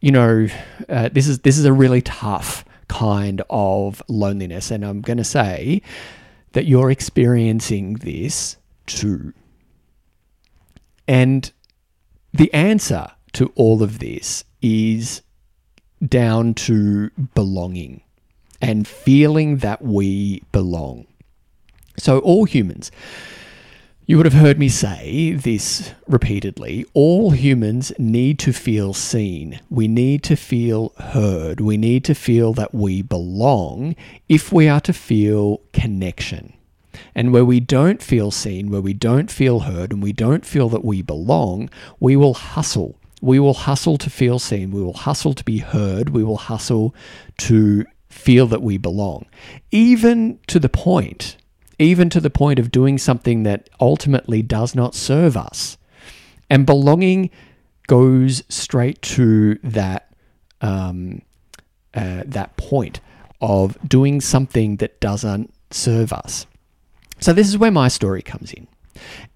you 0.00 0.12
know, 0.12 0.46
uh, 0.88 1.08
this 1.12 1.26
is 1.26 1.40
this 1.40 1.58
is 1.58 1.64
a 1.64 1.72
really 1.72 2.02
tough 2.02 2.64
kind 2.88 3.42
of 3.50 4.02
loneliness, 4.08 4.70
and 4.70 4.84
I'm 4.84 5.00
going 5.00 5.16
to 5.16 5.24
say 5.24 5.82
that 6.52 6.66
you're 6.66 6.90
experiencing 6.90 7.94
this 7.94 8.56
too. 8.86 9.32
And 11.08 11.50
the 12.32 12.52
answer 12.54 13.08
to 13.34 13.52
all 13.54 13.82
of 13.82 13.98
this 13.98 14.44
is 14.60 15.22
down 16.06 16.54
to 16.54 17.10
belonging 17.34 18.02
and 18.60 18.86
feeling 18.86 19.58
that 19.58 19.82
we 19.82 20.42
belong. 20.52 21.06
So, 21.98 22.20
all 22.20 22.44
humans, 22.44 22.90
you 24.04 24.16
would 24.16 24.26
have 24.26 24.34
heard 24.34 24.58
me 24.58 24.68
say 24.68 25.32
this 25.32 25.92
repeatedly. 26.08 26.84
All 26.92 27.30
humans 27.30 27.92
need 27.98 28.38
to 28.40 28.52
feel 28.52 28.92
seen. 28.92 29.60
We 29.70 29.86
need 29.86 30.24
to 30.24 30.36
feel 30.36 30.92
heard. 30.98 31.60
We 31.60 31.76
need 31.76 32.04
to 32.06 32.14
feel 32.14 32.52
that 32.54 32.74
we 32.74 33.02
belong 33.02 33.94
if 34.28 34.52
we 34.52 34.68
are 34.68 34.80
to 34.80 34.92
feel 34.92 35.60
connection. 35.72 36.52
And 37.14 37.32
where 37.32 37.44
we 37.44 37.60
don't 37.60 38.02
feel 38.02 38.30
seen, 38.30 38.70
where 38.70 38.80
we 38.80 38.92
don't 38.92 39.30
feel 39.30 39.60
heard, 39.60 39.92
and 39.92 40.02
we 40.02 40.12
don't 40.12 40.44
feel 40.44 40.68
that 40.70 40.84
we 40.84 41.00
belong, 41.00 41.70
we 42.00 42.16
will 42.16 42.34
hustle. 42.34 42.98
We 43.20 43.38
will 43.38 43.54
hustle 43.54 43.98
to 43.98 44.10
feel 44.10 44.40
seen. 44.40 44.72
We 44.72 44.82
will 44.82 44.94
hustle 44.94 45.32
to 45.34 45.44
be 45.44 45.58
heard. 45.58 46.10
We 46.10 46.24
will 46.24 46.38
hustle 46.38 46.94
to 47.38 47.86
feel 48.10 48.46
that 48.48 48.62
we 48.62 48.78
belong. 48.78 49.26
Even 49.70 50.40
to 50.48 50.58
the 50.58 50.68
point, 50.68 51.36
even 51.78 52.10
to 52.10 52.20
the 52.20 52.30
point 52.30 52.58
of 52.58 52.70
doing 52.70 52.98
something 52.98 53.42
that 53.44 53.68
ultimately 53.80 54.42
does 54.42 54.74
not 54.74 54.94
serve 54.94 55.36
us. 55.36 55.76
And 56.50 56.66
belonging 56.66 57.30
goes 57.86 58.42
straight 58.48 59.00
to 59.02 59.58
that 59.62 60.14
um, 60.60 61.22
uh, 61.94 62.22
that 62.26 62.56
point 62.56 63.00
of 63.40 63.76
doing 63.86 64.20
something 64.20 64.76
that 64.76 65.00
doesn't 65.00 65.52
serve 65.70 66.12
us. 66.12 66.46
So, 67.20 67.32
this 67.32 67.48
is 67.48 67.58
where 67.58 67.70
my 67.70 67.88
story 67.88 68.22
comes 68.22 68.52
in. 68.52 68.68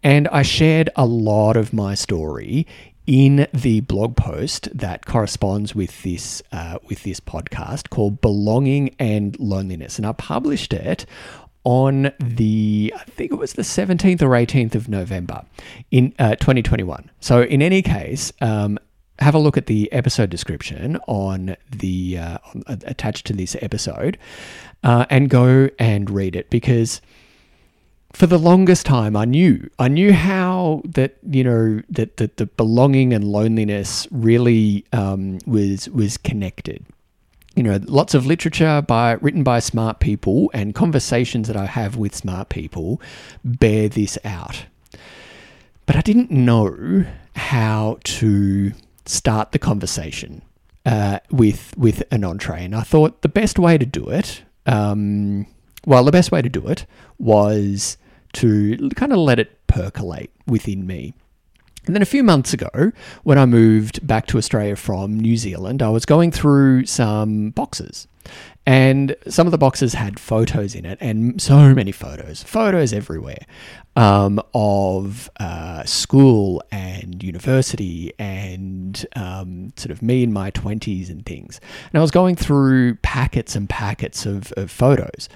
And 0.03 0.29
I 0.29 0.43
shared 0.43 0.91
a 0.97 1.07
lot 1.07 1.57
of 1.57 1.73
my 1.73 1.95
story 1.95 2.67
in 3.07 3.47
the 3.53 3.81
blog 3.81 4.17
post 4.17 4.69
that 4.77 5.07
corresponds 5.07 5.75
with 5.75 6.03
this 6.03 6.43
uh, 6.53 6.79
with 6.85 7.03
this 7.03 7.21
podcast 7.21 7.91
called 7.91 8.21
"Belonging 8.21 8.95
and 8.99 9.39
Loneliness," 9.39 9.99
and 9.99 10.07
I 10.07 10.13
published 10.13 10.73
it 10.73 11.07
on 11.67 12.13
the 12.21 12.95
I 12.97 13.03
think 13.03 13.33
it 13.33 13.35
was 13.35 13.55
the 13.55 13.63
17th 13.63 14.23
or 14.23 14.29
18th 14.29 14.77
of 14.77 14.89
November 14.89 15.45
in 15.91 16.15
uh, 16.17 16.37
2021. 16.37 17.11
So 17.19 17.43
in 17.43 17.61
any 17.61 17.83
case, 17.83 18.33
um, 18.41 18.79
have 19.19 19.35
a 19.35 19.39
look 19.39 19.57
at 19.57 19.67
the 19.67 19.91
episode 19.93 20.31
description 20.31 20.97
on 21.09 21.57
the 21.69 22.19
uh, 22.19 22.39
attached 22.67 23.27
to 23.27 23.33
this 23.33 23.57
episode, 23.61 24.17
uh, 24.85 25.07
and 25.11 25.29
go 25.29 25.69
and 25.79 26.09
read 26.09 26.37
it 26.37 26.51
because 26.51 27.01
for 28.13 28.29
the 28.29 28.39
longest 28.39 28.87
time 28.87 29.17
I 29.17 29.25
knew 29.25 29.69
I 29.81 29.89
knew 29.89 30.13
how 30.13 30.83
that 30.85 31.17
you 31.29 31.43
know 31.43 31.83
that, 31.91 32.19
that 32.19 32.37
the 32.37 32.47
belonging 32.47 33.13
and 33.13 33.25
loneliness 33.25 34.07
really 34.13 34.85
um, 34.93 35.39
was 35.47 35.89
was 35.89 36.17
connected. 36.17 36.87
You 37.57 37.63
know, 37.63 37.81
lots 37.87 38.15
of 38.15 38.27
literature 38.27 38.83
by 38.83 39.13
written 39.13 39.43
by 39.43 39.61
smart 39.61 39.99
people 39.99 40.51
and 40.53 40.75
conversations 40.75 41.49
that 41.49 41.57
I 41.57 41.67
have 41.67 41.97
with 41.97 42.15
smart 42.15 42.51
people 42.51 43.01
bear 43.43 43.89
this 43.89 44.19
out. 44.25 44.67
But 45.87 45.97
I 45.97 46.03
didn't 46.03 46.31
know 46.31 47.07
how 47.35 47.99
to 48.05 48.73
start 49.07 49.53
the 49.53 49.59
conversation 49.59 50.43
uh, 50.85 51.21
with 51.31 51.75
with 51.77 52.03
an 52.11 52.25
entree, 52.25 52.65
and 52.65 52.75
I 52.75 52.83
thought 52.83 53.23
the 53.23 53.29
best 53.29 53.59
way 53.59 53.79
to 53.79 53.87
do 53.87 54.09
it. 54.09 54.43
Um, 54.67 55.47
well, 55.87 56.05
the 56.05 56.13
best 56.13 56.31
way 56.31 56.43
to 56.43 56.49
do 56.49 56.67
it 56.69 56.87
was 57.19 57.97
to 58.35 58.91
kind 58.97 59.13
of 59.13 59.19
let 59.19 59.39
it 59.39 59.67
percolate 59.67 60.31
within 60.47 60.87
me. 60.87 61.15
And 61.87 61.95
then 61.95 62.03
a 62.03 62.07
few 62.07 62.23
months 62.23 62.53
ago, 62.53 62.93
when 63.23 63.39
I 63.39 63.47
moved 63.47 64.07
back 64.07 64.27
to 64.29 64.39
Australia 64.39 64.77
from 64.77 65.19
New 65.19 65.37
Zealand, 65.37 65.83
I 65.83 65.89
was 65.89 66.05
going 66.05 66.33
through 66.33 66.87
some 66.87 67.51
boxes. 67.51 68.09
And 68.67 69.15
some 69.29 69.47
of 69.47 69.53
the 69.53 69.59
boxes 69.59 69.95
had 69.95 70.19
photos 70.19 70.75
in 70.75 70.85
it, 70.85 70.99
and 71.01 71.41
so 71.41 71.73
many 71.73 71.93
photos, 71.93 72.43
photos 72.43 72.93
everywhere 72.93 73.47
um, 73.95 74.43
of 74.53 75.31
uh, 75.39 75.85
school 75.85 76.61
and 76.73 77.23
university 77.23 78.13
and 78.19 79.07
um, 79.15 79.73
sort 79.77 79.93
of 79.93 80.03
me 80.03 80.25
in 80.25 80.33
my 80.33 80.51
20s 80.51 81.09
and 81.09 81.25
things. 81.25 81.61
And 81.93 82.01
I 82.01 82.03
was 82.03 82.11
going 82.11 82.35
through 82.35 82.97
packets 82.97 83.55
and 83.55 83.69
packets 83.69 84.27
of, 84.27 84.53
of 84.57 84.73
photos. 84.73 85.29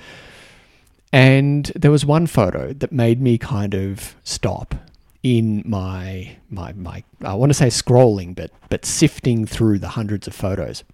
And 1.13 1.67
there 1.77 1.93
was 1.93 2.05
one 2.05 2.27
photo 2.27 2.73
that 2.73 2.91
made 2.91 3.21
me 3.21 3.39
kind 3.39 3.75
of 3.75 4.17
stop 4.25 4.75
in 5.23 5.63
my 5.67 6.37
my 6.49 6.73
my 6.73 7.05
I 7.23 7.35
want 7.35 7.51
to 7.51 7.55
say 7.55 7.69
scrolling, 7.69 8.35
but 8.35 8.51
but 8.69 8.85
sifting 8.85 9.47
through 9.47 9.79
the 9.79 9.89
hundreds 9.89 10.27
of 10.27 10.35
photos. 10.35 10.85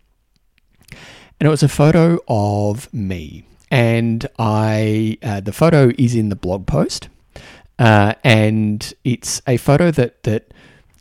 And 1.38 1.46
it 1.46 1.50
was 1.50 1.62
a 1.62 1.68
photo 1.68 2.18
of 2.28 2.92
me, 2.92 3.44
and 3.70 4.26
I 4.38 5.18
uh, 5.22 5.40
the 5.40 5.52
photo 5.52 5.92
is 5.98 6.14
in 6.14 6.28
the 6.28 6.36
blog 6.36 6.66
post, 6.66 7.08
uh, 7.78 8.14
and 8.24 8.92
it's 9.04 9.42
a 9.46 9.56
photo 9.58 9.90
that 9.90 10.22
that 10.24 10.52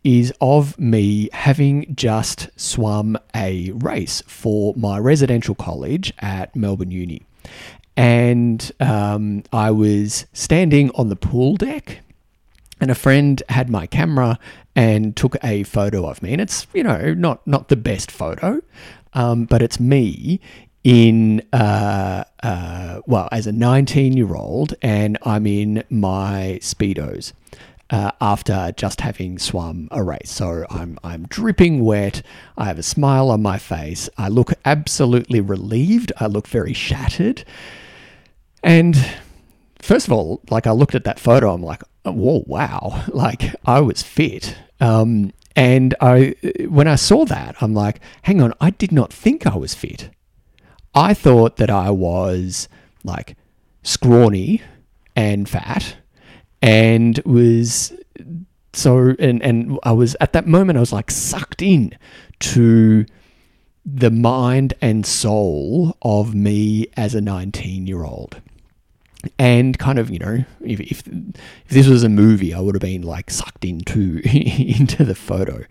is 0.03 0.31
of 0.39 0.77
me 0.77 1.29
having 1.33 1.95
just 1.95 2.49
swum 2.55 3.17
a 3.35 3.71
race 3.71 4.21
for 4.27 4.73
my 4.75 4.99
residential 4.99 5.55
college 5.55 6.13
at 6.19 6.55
Melbourne 6.55 6.91
Uni 6.91 7.25
and 7.97 8.71
um, 8.79 9.43
I 9.53 9.71
was 9.71 10.25
standing 10.33 10.91
on 10.91 11.09
the 11.09 11.15
pool 11.15 11.55
deck, 11.55 12.01
and 12.79 12.91
a 12.91 12.95
friend 12.95 13.41
had 13.49 13.69
my 13.69 13.87
camera 13.87 14.39
and 14.75 15.15
took 15.15 15.37
a 15.43 15.63
photo 15.63 16.07
of 16.07 16.21
me. 16.21 16.33
And 16.33 16.41
it's 16.41 16.67
you 16.73 16.83
know 16.83 17.13
not 17.13 17.45
not 17.47 17.69
the 17.69 17.75
best 17.75 18.11
photo, 18.11 18.61
um, 19.13 19.45
but 19.45 19.61
it's 19.61 19.79
me 19.79 20.39
in 20.83 21.41
uh, 21.51 22.23
uh, 22.43 23.01
well 23.07 23.27
as 23.31 23.47
a 23.47 23.51
19 23.51 24.15
year 24.15 24.35
old, 24.35 24.75
and 24.81 25.17
I'm 25.23 25.47
in 25.47 25.83
my 25.89 26.59
speedos. 26.61 27.33
Uh, 27.91 28.09
after 28.19 28.73
just 28.75 29.01
having 29.01 29.37
swum 29.37 29.87
a 29.91 30.01
race. 30.01 30.31
So 30.31 30.65
I'm, 30.71 30.97
I'm 31.03 31.27
dripping 31.27 31.85
wet. 31.85 32.23
I 32.57 32.65
have 32.65 32.79
a 32.79 32.83
smile 32.83 33.29
on 33.29 33.43
my 33.43 33.59
face. 33.59 34.09
I 34.17 34.27
look 34.27 34.53
absolutely 34.65 35.39
relieved. 35.39 36.11
I 36.19 36.25
look 36.25 36.47
very 36.47 36.73
shattered. 36.73 37.45
And 38.63 38.97
first 39.79 40.07
of 40.07 40.13
all, 40.13 40.41
like 40.49 40.65
I 40.65 40.71
looked 40.71 40.95
at 40.95 41.03
that 41.03 41.19
photo, 41.19 41.53
I'm 41.53 41.61
like, 41.61 41.83
whoa, 42.11 42.43
wow, 42.47 43.03
like 43.13 43.55
I 43.65 43.81
was 43.81 44.01
fit. 44.01 44.57
Um, 44.79 45.33
and 45.55 45.95
I, 46.01 46.35
when 46.67 46.87
I 46.87 46.95
saw 46.95 47.25
that, 47.25 47.55
I'm 47.61 47.73
like, 47.73 48.01
hang 48.23 48.41
on, 48.41 48.53
I 48.59 48.71
did 48.71 48.91
not 48.91 49.13
think 49.13 49.47
I 49.47 49.55
was 49.55 49.73
fit. 49.73 50.09
I 50.93 51.13
thought 51.13 51.57
that 51.57 51.69
I 51.69 51.89
was 51.91 52.67
like 53.03 53.37
scrawny 53.83 54.61
and 55.15 55.47
fat 55.47 55.97
and 56.61 57.19
was 57.25 57.93
so 58.73 59.13
and 59.19 59.41
and 59.43 59.79
I 59.83 59.91
was 59.91 60.15
at 60.19 60.33
that 60.33 60.47
moment 60.47 60.77
I 60.77 60.79
was 60.79 60.91
like 60.91 61.11
sucked 61.11 61.61
in 61.61 61.97
to 62.39 63.05
the 63.85 64.09
mind 64.09 64.73
and 64.81 65.05
soul 65.05 65.95
of 66.01 66.33
me 66.33 66.87
as 66.97 67.13
a 67.13 67.21
19 67.21 67.85
year 67.87 68.03
old 68.03 68.41
and 69.39 69.77
kind 69.79 69.99
of 69.99 70.09
you 70.09 70.19
know 70.19 70.45
if, 70.61 70.79
if, 70.79 71.07
if 71.07 71.69
this 71.69 71.87
was 71.87 72.03
a 72.03 72.09
movie 72.09 72.53
i 72.53 72.59
would 72.59 72.75
have 72.75 72.81
been 72.81 73.01
like 73.01 73.29
sucked 73.29 73.65
into 73.65 74.21
into 74.25 75.03
the 75.03 75.15
photo. 75.15 75.63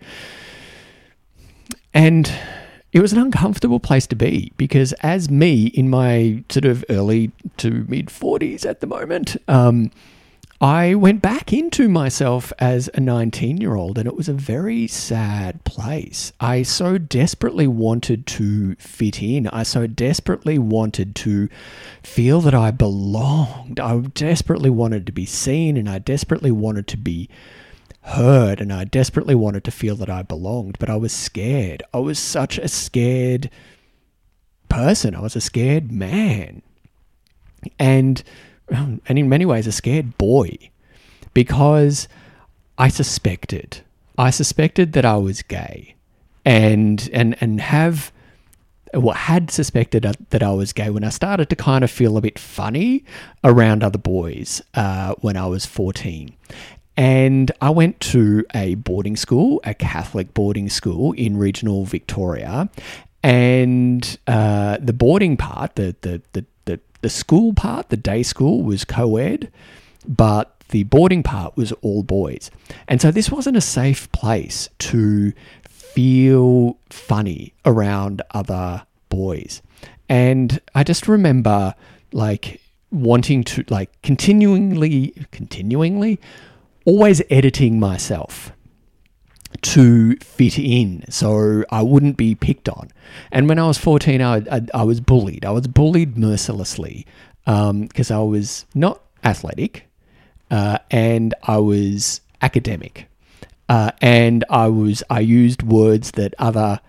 And 1.93 2.29
it 2.91 3.01
was 3.01 3.13
an 3.13 3.19
uncomfortable 3.19 3.79
place 3.79 4.05
to 4.07 4.15
be 4.15 4.51
because 4.57 4.91
as 5.01 5.29
me 5.29 5.67
in 5.67 5.89
my 5.89 6.43
sort 6.49 6.65
of 6.65 6.83
early 6.89 7.31
to 7.57 7.85
mid 7.87 8.07
40s 8.07 8.65
at 8.65 8.81
the 8.81 8.87
moment 8.87 9.37
um, 9.47 9.91
I 10.61 10.95
went 10.95 11.21
back 11.21 11.51
into 11.51 11.89
myself 11.89 12.53
as 12.59 12.89
a 12.93 13.01
19 13.01 13.57
year 13.57 13.75
old, 13.75 13.97
and 13.97 14.07
it 14.07 14.15
was 14.15 14.29
a 14.29 14.33
very 14.33 14.87
sad 14.87 15.63
place. 15.65 16.31
I 16.39 16.63
so 16.63 16.97
desperately 16.97 17.67
wanted 17.67 18.25
to 18.27 18.75
fit 18.75 19.21
in. 19.21 19.47
I 19.47 19.63
so 19.63 19.85
desperately 19.85 20.57
wanted 20.57 21.13
to 21.17 21.49
feel 22.03 22.39
that 22.41 22.53
I 22.55 22.71
belonged. 22.71 23.81
I 23.81 23.97
desperately 23.99 24.69
wanted 24.69 25.05
to 25.07 25.11
be 25.11 25.25
seen, 25.25 25.75
and 25.75 25.89
I 25.89 25.99
desperately 25.99 26.51
wanted 26.51 26.87
to 26.87 26.97
be 26.97 27.29
heard, 28.01 28.61
and 28.61 28.71
I 28.71 28.85
desperately 28.85 29.35
wanted 29.35 29.65
to 29.65 29.71
feel 29.71 29.95
that 29.97 30.09
I 30.09 30.21
belonged, 30.21 30.77
but 30.79 30.89
I 30.89 30.95
was 30.95 31.11
scared. 31.11 31.83
I 31.93 31.97
was 31.97 32.17
such 32.17 32.57
a 32.57 32.69
scared 32.69 33.49
person. 34.69 35.15
I 35.15 35.21
was 35.21 35.35
a 35.35 35.41
scared 35.41 35.91
man. 35.91 36.61
And 37.77 38.23
and 38.69 39.01
in 39.07 39.29
many 39.29 39.45
ways 39.45 39.67
a 39.67 39.71
scared 39.71 40.17
boy 40.17 40.57
because 41.33 42.07
I 42.77 42.89
suspected 42.89 43.81
I 44.17 44.29
suspected 44.29 44.93
that 44.93 45.05
I 45.05 45.17
was 45.17 45.41
gay 45.41 45.95
and 46.45 47.09
and 47.11 47.35
and 47.41 47.59
have 47.61 48.11
well, 48.93 49.15
had 49.15 49.51
suspected 49.51 50.03
that 50.29 50.43
I 50.43 50.51
was 50.51 50.73
gay 50.73 50.89
when 50.89 51.03
I 51.03 51.09
started 51.09 51.49
to 51.49 51.55
kind 51.55 51.83
of 51.83 51.91
feel 51.91 52.17
a 52.17 52.21
bit 52.21 52.39
funny 52.39 53.03
around 53.43 53.83
other 53.83 53.97
boys 53.97 54.61
uh, 54.73 55.15
when 55.19 55.35
I 55.35 55.47
was 55.47 55.65
14. 55.65 56.33
And 56.97 57.51
I 57.59 57.71
went 57.71 57.99
to 58.01 58.45
a 58.53 58.75
boarding 58.75 59.17
school, 59.17 59.59
a 59.65 59.73
Catholic 59.73 60.33
boarding 60.33 60.69
school 60.69 61.11
in 61.13 61.35
regional 61.35 61.83
Victoria. 61.83 62.69
And 63.21 64.17
uh, 64.27 64.77
the 64.79 64.93
boarding 64.93 65.35
part, 65.35 65.75
the, 65.75 65.95
the, 66.01 66.21
the 66.31 66.45
the 67.05 67.09
school 67.09 67.53
part, 67.53 67.89
the 67.89 67.97
day 67.97 68.23
school, 68.23 68.63
was 68.63 68.83
co 68.83 69.17
ed, 69.17 69.51
but 70.07 70.59
the 70.69 70.81
boarding 70.85 71.21
part 71.21 71.55
was 71.55 71.71
all 71.83 72.01
boys. 72.01 72.49
And 72.87 72.99
so 72.99 73.11
this 73.11 73.29
wasn't 73.29 73.57
a 73.57 73.61
safe 73.61 74.11
place 74.11 74.69
to 74.79 75.31
feel 75.69 76.79
funny 76.89 77.53
around 77.63 78.23
other 78.31 78.87
boys. 79.09 79.61
And 80.09 80.59
I 80.73 80.83
just 80.83 81.07
remember 81.07 81.75
like 82.11 82.59
wanting 82.89 83.43
to 83.43 83.63
like 83.69 84.01
continually 84.01 85.13
continuingly 85.29 86.19
always 86.85 87.21
editing 87.29 87.79
myself 87.79 88.51
to 89.61 90.15
fit 90.17 90.57
in 90.57 91.03
so 91.09 91.63
I 91.69 91.81
wouldn't 91.81 92.17
be 92.17 92.35
picked 92.35 92.69
on. 92.69 92.89
And 93.31 93.47
when 93.47 93.59
I 93.59 93.67
was 93.67 93.77
14, 93.77 94.21
I, 94.21 94.35
I, 94.51 94.61
I 94.73 94.83
was 94.83 94.99
bullied. 94.99 95.45
I 95.45 95.51
was 95.51 95.67
bullied 95.67 96.17
mercilessly 96.17 97.05
because 97.45 98.11
um, 98.11 98.17
I 98.17 98.23
was 98.23 98.65
not 98.73 99.01
athletic 99.23 99.87
uh, 100.51 100.79
and 100.91 101.33
I 101.43 101.57
was 101.57 102.21
academic. 102.41 103.07
Uh, 103.67 103.91
and 104.01 104.43
I 104.49 104.67
was 104.67 105.01
I 105.09 105.21
used 105.21 105.63
words 105.63 106.11
that 106.11 106.35
other 106.37 106.79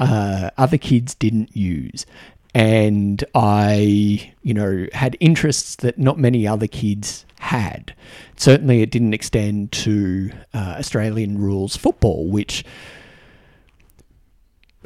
uh, 0.00 0.50
other 0.56 0.78
kids 0.78 1.14
didn't 1.14 1.54
use, 1.54 2.06
and 2.54 3.24
I 3.34 4.32
you 4.42 4.54
know 4.54 4.86
had 4.92 5.16
interests 5.20 5.76
that 5.76 5.98
not 5.98 6.18
many 6.18 6.46
other 6.46 6.66
kids 6.66 7.26
had. 7.44 7.94
Certainly, 8.36 8.82
it 8.82 8.90
didn't 8.90 9.14
extend 9.14 9.70
to 9.72 10.30
uh, 10.52 10.76
Australian 10.78 11.38
rules 11.38 11.76
football, 11.76 12.28
which, 12.28 12.64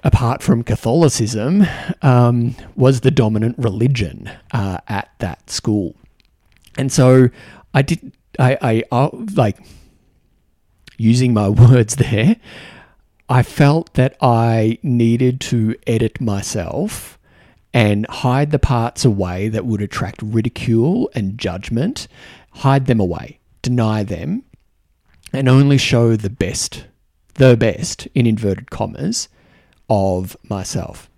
apart 0.02 0.42
from 0.42 0.62
Catholicism, 0.62 1.64
um, 2.02 2.56
was 2.74 3.00
the 3.00 3.10
dominant 3.10 3.56
religion 3.58 4.30
uh, 4.52 4.78
at 4.88 5.10
that 5.18 5.48
school. 5.50 5.94
And 6.76 6.92
so 6.92 7.28
I 7.72 7.82
did, 7.82 8.12
I, 8.38 8.58
I, 8.60 8.84
I 8.92 9.10
like, 9.34 9.58
using 10.96 11.32
my 11.32 11.48
words 11.70 11.96
there, 11.96 12.36
I 13.28 13.42
felt 13.42 13.94
that 13.94 14.16
I 14.20 14.78
needed 14.82 15.40
to 15.42 15.76
edit 15.86 16.20
myself 16.20 17.17
and 17.74 18.06
hide 18.08 18.50
the 18.50 18.58
parts 18.58 19.04
away 19.04 19.48
that 19.48 19.66
would 19.66 19.82
attract 19.82 20.22
ridicule 20.22 21.10
and 21.14 21.38
judgment 21.38 22.08
hide 22.58 22.86
them 22.86 23.00
away, 23.00 23.38
deny 23.62 24.02
them, 24.02 24.42
and 25.32 25.48
only 25.48 25.78
show 25.78 26.16
the 26.16 26.30
best, 26.30 26.86
the 27.34 27.56
best, 27.56 28.08
in 28.14 28.26
inverted 28.26 28.70
commas, 28.70 29.28
of 29.88 30.36
myself. 30.48 31.08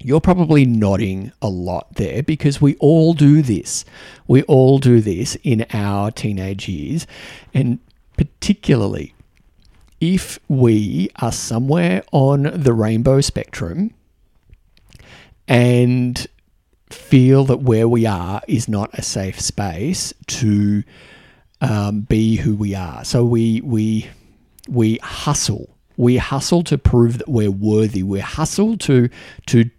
You're 0.00 0.20
probably 0.20 0.64
nodding 0.64 1.32
a 1.42 1.48
lot 1.48 1.94
there 1.94 2.22
because 2.22 2.60
we 2.60 2.76
all 2.76 3.14
do 3.14 3.42
this. 3.42 3.84
We 4.28 4.42
all 4.44 4.78
do 4.78 5.00
this 5.00 5.36
in 5.42 5.66
our 5.72 6.12
teenage 6.12 6.68
years. 6.68 7.06
And 7.52 7.80
particularly 8.16 9.14
if 10.00 10.38
we 10.48 11.10
are 11.16 11.32
somewhere 11.32 12.04
on 12.12 12.42
the 12.54 12.72
rainbow 12.72 13.20
spectrum 13.20 13.92
and 15.48 16.26
feel 16.90 17.44
that 17.44 17.58
where 17.58 17.88
we 17.88 18.06
are 18.06 18.40
is 18.46 18.68
not 18.68 18.90
a 18.94 19.02
safe 19.02 19.40
space 19.40 20.12
to 20.26 20.82
um, 21.60 22.02
be 22.02 22.36
who 22.36 22.54
we 22.54 22.74
are. 22.74 23.04
So 23.04 23.24
we 23.24 23.60
we 23.62 24.08
we 24.68 24.98
hustle. 25.02 25.74
We 25.96 26.16
hustle 26.18 26.62
to 26.64 26.78
prove 26.78 27.18
that 27.18 27.28
we're 27.28 27.50
worthy. 27.50 28.02
We 28.02 28.20
hustle 28.20 28.76
to 28.78 29.08
to 29.46 29.70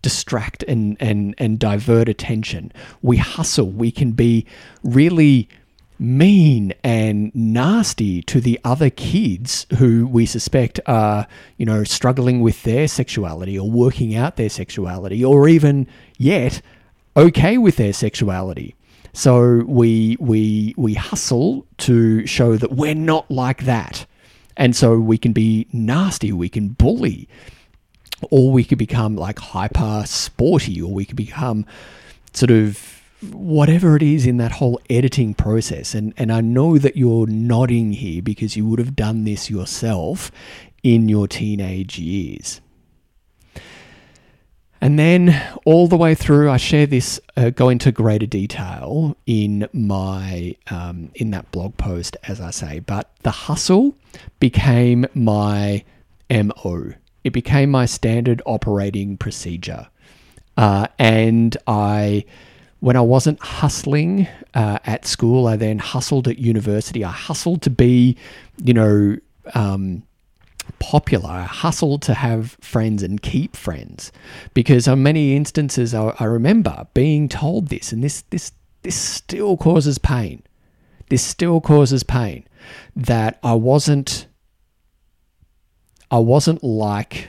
distract 0.00 0.62
and 0.64 0.96
and 1.00 1.34
and 1.38 1.58
divert 1.58 2.08
attention. 2.08 2.72
We 3.02 3.18
hustle. 3.18 3.70
We 3.70 3.90
can 3.90 4.12
be 4.12 4.46
really 4.82 5.48
mean 5.98 6.72
and 6.84 7.34
nasty 7.34 8.22
to 8.22 8.40
the 8.40 8.58
other 8.64 8.90
kids 8.90 9.66
who 9.78 10.06
we 10.06 10.26
suspect 10.26 10.80
are, 10.86 11.26
you 11.56 11.66
know, 11.66 11.84
struggling 11.84 12.40
with 12.40 12.62
their 12.62 12.88
sexuality 12.88 13.58
or 13.58 13.70
working 13.70 14.14
out 14.14 14.36
their 14.36 14.48
sexuality 14.48 15.24
or 15.24 15.48
even 15.48 15.86
yet 16.16 16.60
okay 17.16 17.58
with 17.58 17.76
their 17.76 17.92
sexuality. 17.92 18.74
So 19.12 19.64
we 19.66 20.16
we 20.20 20.74
we 20.76 20.94
hustle 20.94 21.66
to 21.78 22.26
show 22.26 22.56
that 22.56 22.72
we're 22.72 22.94
not 22.94 23.28
like 23.30 23.64
that. 23.64 24.06
And 24.56 24.74
so 24.76 24.98
we 24.98 25.18
can 25.18 25.32
be 25.32 25.66
nasty, 25.72 26.32
we 26.32 26.48
can 26.48 26.68
bully, 26.70 27.28
or 28.30 28.50
we 28.50 28.64
could 28.64 28.78
become 28.78 29.16
like 29.16 29.38
hyper 29.38 30.02
sporty, 30.06 30.80
or 30.82 30.92
we 30.92 31.04
could 31.04 31.16
become 31.16 31.64
sort 32.32 32.50
of 32.50 32.97
whatever 33.32 33.96
it 33.96 34.02
is 34.02 34.26
in 34.26 34.36
that 34.36 34.52
whole 34.52 34.80
editing 34.88 35.34
process. 35.34 35.94
And, 35.94 36.14
and 36.16 36.32
I 36.32 36.40
know 36.40 36.78
that 36.78 36.96
you're 36.96 37.26
nodding 37.26 37.92
here 37.92 38.22
because 38.22 38.56
you 38.56 38.66
would 38.66 38.78
have 38.78 38.94
done 38.94 39.24
this 39.24 39.50
yourself 39.50 40.30
in 40.82 41.08
your 41.08 41.26
teenage 41.26 41.98
years. 41.98 42.60
And 44.80 44.98
then 44.98 45.42
all 45.64 45.88
the 45.88 45.96
way 45.96 46.14
through, 46.14 46.50
I 46.50 46.56
share 46.56 46.86
this, 46.86 47.20
uh, 47.36 47.50
go 47.50 47.68
into 47.68 47.90
greater 47.90 48.26
detail 48.26 49.16
in 49.26 49.68
my 49.72 50.54
um, 50.70 51.10
in 51.16 51.32
that 51.32 51.50
blog 51.50 51.76
post, 51.76 52.16
as 52.28 52.40
I 52.40 52.50
say. 52.50 52.78
But 52.78 53.10
the 53.22 53.32
hustle 53.32 53.96
became 54.38 55.06
my 55.14 55.84
mo. 56.30 56.92
It 57.24 57.32
became 57.32 57.70
my 57.70 57.86
standard 57.86 58.40
operating 58.46 59.16
procedure, 59.16 59.88
uh, 60.56 60.86
and 60.96 61.56
I 61.66 62.24
when 62.80 62.96
I 62.96 63.00
wasn't 63.00 63.40
hustling 63.40 64.28
uh, 64.54 64.78
at 64.84 65.04
school, 65.04 65.46
I 65.46 65.56
then 65.56 65.78
hustled 65.78 66.28
at 66.28 66.38
university. 66.38 67.04
I 67.04 67.10
hustled 67.10 67.62
to 67.62 67.70
be, 67.70 68.16
you 68.62 68.72
know, 68.72 69.16
um, 69.54 70.04
popular. 70.78 71.30
I 71.30 71.42
hustled 71.42 72.02
to 72.02 72.14
have 72.14 72.56
friends 72.60 73.02
and 73.02 73.20
keep 73.20 73.56
friends 73.56 74.12
because 74.54 74.86
on 74.86 75.02
many 75.02 75.34
instances 75.34 75.94
I, 75.94 76.14
I 76.18 76.24
remember 76.24 76.86
being 76.94 77.28
told 77.28 77.68
this, 77.68 77.92
and 77.92 78.02
this 78.04 78.22
this 78.30 78.52
this 78.82 78.96
still 78.96 79.56
causes 79.56 79.98
pain. 79.98 80.42
This 81.08 81.22
still 81.22 81.60
causes 81.60 82.02
pain 82.02 82.46
that 82.94 83.38
I 83.42 83.54
wasn't 83.54 84.28
I 86.10 86.18
wasn't 86.18 86.62
like 86.62 87.28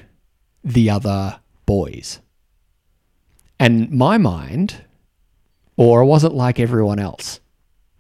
the 0.64 0.90
other 0.90 1.40
boys. 1.66 2.20
And 3.60 3.92
my 3.92 4.18
mind 4.18 4.86
or 5.80 6.02
I 6.02 6.06
wasn't 6.06 6.36
like 6.36 6.60
everyone 6.60 7.00
else. 7.00 7.40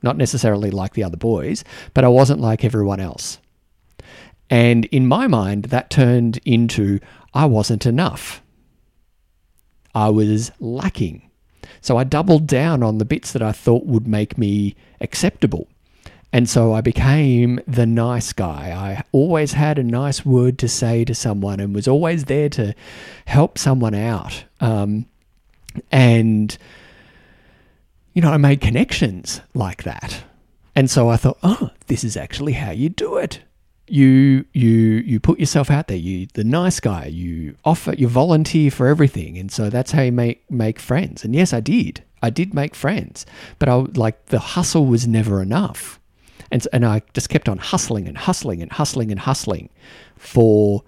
Not 0.03 0.17
necessarily 0.17 0.69
like 0.69 0.95
the 0.95 1.03
other 1.05 1.15
boys, 1.15 1.63
but 1.93 2.03
I 2.03 2.09
wasn't 2.09 2.41
like 2.41 2.65
everyone 2.65 2.99
else. 2.99 3.37
And 4.49 4.83
in 4.85 5.07
my 5.07 5.27
mind, 5.27 5.65
that 5.65 5.89
turned 5.89 6.41
into 6.43 6.99
I 7.33 7.45
wasn't 7.45 7.85
enough. 7.85 8.41
I 9.95 10.09
was 10.09 10.51
lacking. 10.59 11.29
So 11.79 11.95
I 11.95 12.03
doubled 12.03 12.47
down 12.47 12.83
on 12.83 12.97
the 12.97 13.05
bits 13.05 13.31
that 13.31 13.41
I 13.41 13.53
thought 13.53 13.85
would 13.85 14.07
make 14.07 14.37
me 14.37 14.75
acceptable. 14.99 15.69
And 16.33 16.49
so 16.49 16.73
I 16.73 16.81
became 16.81 17.61
the 17.65 17.85
nice 17.85 18.33
guy. 18.33 18.71
I 18.71 19.03
always 19.13 19.53
had 19.53 19.79
a 19.79 19.83
nice 19.83 20.25
word 20.25 20.59
to 20.59 20.67
say 20.67 21.05
to 21.05 21.15
someone 21.15 21.61
and 21.61 21.73
was 21.73 21.87
always 21.87 22.25
there 22.25 22.49
to 22.49 22.75
help 23.25 23.57
someone 23.57 23.95
out. 23.95 24.43
Um, 24.59 25.05
and 25.93 26.57
you 28.19 28.25
know, 28.25 28.33
I 28.33 28.37
made 28.37 28.59
connections 28.59 29.39
like 29.53 29.83
that. 29.83 30.23
And 30.75 30.91
so 30.91 31.07
I 31.07 31.15
thought, 31.15 31.37
oh, 31.41 31.69
this 31.87 32.03
is 32.03 32.17
actually 32.17 32.51
how 32.51 32.71
you 32.71 32.89
do 32.89 33.15
it. 33.15 33.39
You 33.87 34.43
you 34.51 34.71
you 35.05 35.21
put 35.21 35.39
yourself 35.39 35.71
out 35.71 35.87
there. 35.87 35.95
You 35.95 36.27
the 36.33 36.43
nice 36.43 36.81
guy. 36.81 37.05
You 37.05 37.55
offer. 37.63 37.93
You 37.93 38.09
volunteer 38.09 38.71
for 38.71 38.87
everything, 38.87 39.37
and 39.37 39.49
so 39.49 39.69
that's 39.69 39.93
how 39.93 40.01
you 40.01 40.11
make 40.11 40.43
make 40.51 40.79
friends. 40.79 41.23
And 41.23 41.33
yes, 41.33 41.53
I 41.53 41.61
did. 41.61 42.03
I 42.21 42.29
did 42.29 42.53
make 42.53 42.75
friends, 42.75 43.25
but 43.57 43.69
I 43.69 43.75
like 43.75 44.25
the 44.25 44.39
hustle 44.39 44.85
was 44.85 45.07
never 45.07 45.41
enough, 45.41 45.97
and 46.51 46.67
and 46.73 46.85
I 46.85 47.03
just 47.13 47.29
kept 47.29 47.47
on 47.47 47.57
hustling 47.57 48.05
and 48.05 48.17
hustling 48.17 48.61
and 48.61 48.69
hustling 48.69 49.11
and 49.11 49.19
hustling 49.21 49.69
for 50.17 50.83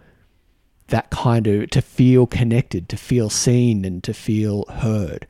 that 0.87 1.09
kind 1.11 1.47
of 1.47 1.69
to 1.69 1.81
feel 1.81 2.27
connected, 2.27 2.89
to 2.89 2.97
feel 2.97 3.29
seen, 3.29 3.85
and 3.85 4.03
to 4.03 4.13
feel 4.13 4.65
heard. 4.65 5.25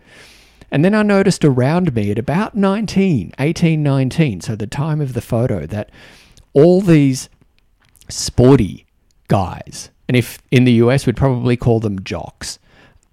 And 0.71 0.85
then 0.85 0.95
I 0.95 1.03
noticed 1.03 1.43
around 1.43 1.93
me 1.93 2.11
at 2.11 2.19
about 2.19 2.55
19, 2.55 3.33
18, 3.37 3.83
19, 3.83 4.41
so 4.41 4.55
the 4.55 4.67
time 4.67 5.01
of 5.01 5.13
the 5.13 5.21
photo, 5.21 5.65
that 5.65 5.89
all 6.53 6.81
these 6.81 7.29
sporty 8.07 8.85
guys, 9.27 9.89
and 10.07 10.15
if 10.15 10.39
in 10.49 10.63
the 10.63 10.73
US 10.73 11.05
we'd 11.05 11.17
probably 11.17 11.57
call 11.57 11.79
them 11.79 12.03
jocks, 12.03 12.57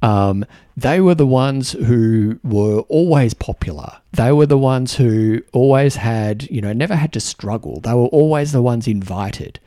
um, 0.01 0.45
they 0.77 1.01
were 1.01 1.15
the 1.15 1.27
ones 1.27 1.73
who 1.73 2.39
were 2.45 2.81
always 2.83 3.35
popular. 3.35 4.01
They 4.13 4.31
were 4.31 4.47
the 4.47 4.59
ones 4.59 4.95
who 4.95 5.43
always 5.53 5.97
had, 5.97 6.49
you 6.51 6.61
know, 6.61 6.73
never 6.73 6.95
had 6.95 7.13
to 7.15 7.21
struggle. 7.21 7.81
They 7.81 7.95
were 7.95 8.07
always 8.07 8.53
the 8.53 8.63
ones 8.63 8.87
invited 8.87 9.59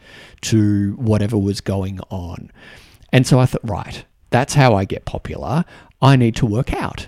to 0.41 0.93
whatever 0.93 1.38
was 1.38 1.60
going 1.60 1.99
on. 2.10 2.49
And 3.12 3.27
so 3.27 3.39
I 3.39 3.45
thought, 3.45 3.69
right, 3.69 4.06
that's 4.30 4.54
how 4.54 4.73
I 4.73 4.86
get 4.86 5.04
popular. 5.04 5.65
I 6.01 6.15
need 6.15 6.38
to 6.38 6.45
work 6.45 6.71
out. 6.71 7.08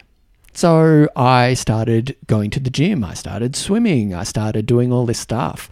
So 0.53 1.07
I 1.15 1.55
started 1.55 2.15
going 2.27 2.51
to 2.51 2.59
the 2.59 2.69
gym. 2.69 3.03
I 3.03 3.15
started 3.15 3.55
swimming. 3.55 4.13
I 4.13 4.23
started 4.23 4.65
doing 4.65 4.91
all 4.93 5.05
this 5.05 5.19
stuff. 5.19 5.69